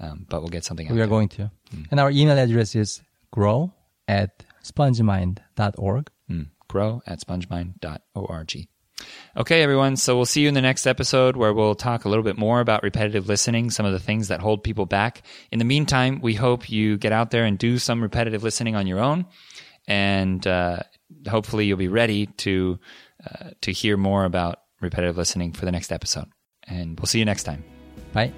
Um, 0.00 0.26
but 0.28 0.40
we'll 0.40 0.50
get 0.50 0.64
something. 0.64 0.88
We 0.88 0.94
are 0.94 0.98
there. 1.00 1.06
going 1.06 1.28
to, 1.28 1.52
mm. 1.72 1.86
and 1.92 2.00
our 2.00 2.10
email 2.10 2.36
address 2.36 2.74
is 2.74 3.00
grow 3.30 3.72
at 4.08 4.42
spongemind.org. 4.64 6.10
Mm. 6.30 6.48
Grow 6.68 7.02
at 7.06 7.20
spongemind.org. 7.20 8.68
Okay, 9.36 9.62
everyone. 9.62 9.96
So 9.96 10.16
we'll 10.16 10.26
see 10.26 10.42
you 10.42 10.48
in 10.48 10.54
the 10.54 10.60
next 10.60 10.86
episode 10.86 11.36
where 11.36 11.52
we'll 11.52 11.74
talk 11.74 12.04
a 12.04 12.08
little 12.08 12.22
bit 12.22 12.36
more 12.36 12.60
about 12.60 12.82
repetitive 12.82 13.28
listening, 13.28 13.70
some 13.70 13.86
of 13.86 13.92
the 13.92 13.98
things 13.98 14.28
that 14.28 14.40
hold 14.40 14.62
people 14.62 14.86
back. 14.86 15.22
In 15.50 15.58
the 15.58 15.64
meantime, 15.64 16.20
we 16.20 16.34
hope 16.34 16.70
you 16.70 16.98
get 16.98 17.12
out 17.12 17.30
there 17.30 17.44
and 17.44 17.58
do 17.58 17.78
some 17.78 18.02
repetitive 18.02 18.42
listening 18.42 18.76
on 18.76 18.86
your 18.86 19.00
own, 19.00 19.26
and 19.88 20.46
uh, 20.46 20.80
hopefully 21.28 21.66
you'll 21.66 21.78
be 21.78 21.88
ready 21.88 22.26
to 22.26 22.78
uh, 23.24 23.50
to 23.62 23.72
hear 23.72 23.96
more 23.96 24.24
about 24.24 24.60
repetitive 24.80 25.16
listening 25.16 25.52
for 25.52 25.64
the 25.64 25.72
next 25.72 25.92
episode. 25.92 26.26
And 26.66 26.98
we'll 26.98 27.06
see 27.06 27.18
you 27.18 27.24
next 27.24 27.44
time. 27.44 27.64
Bye. 28.12 28.32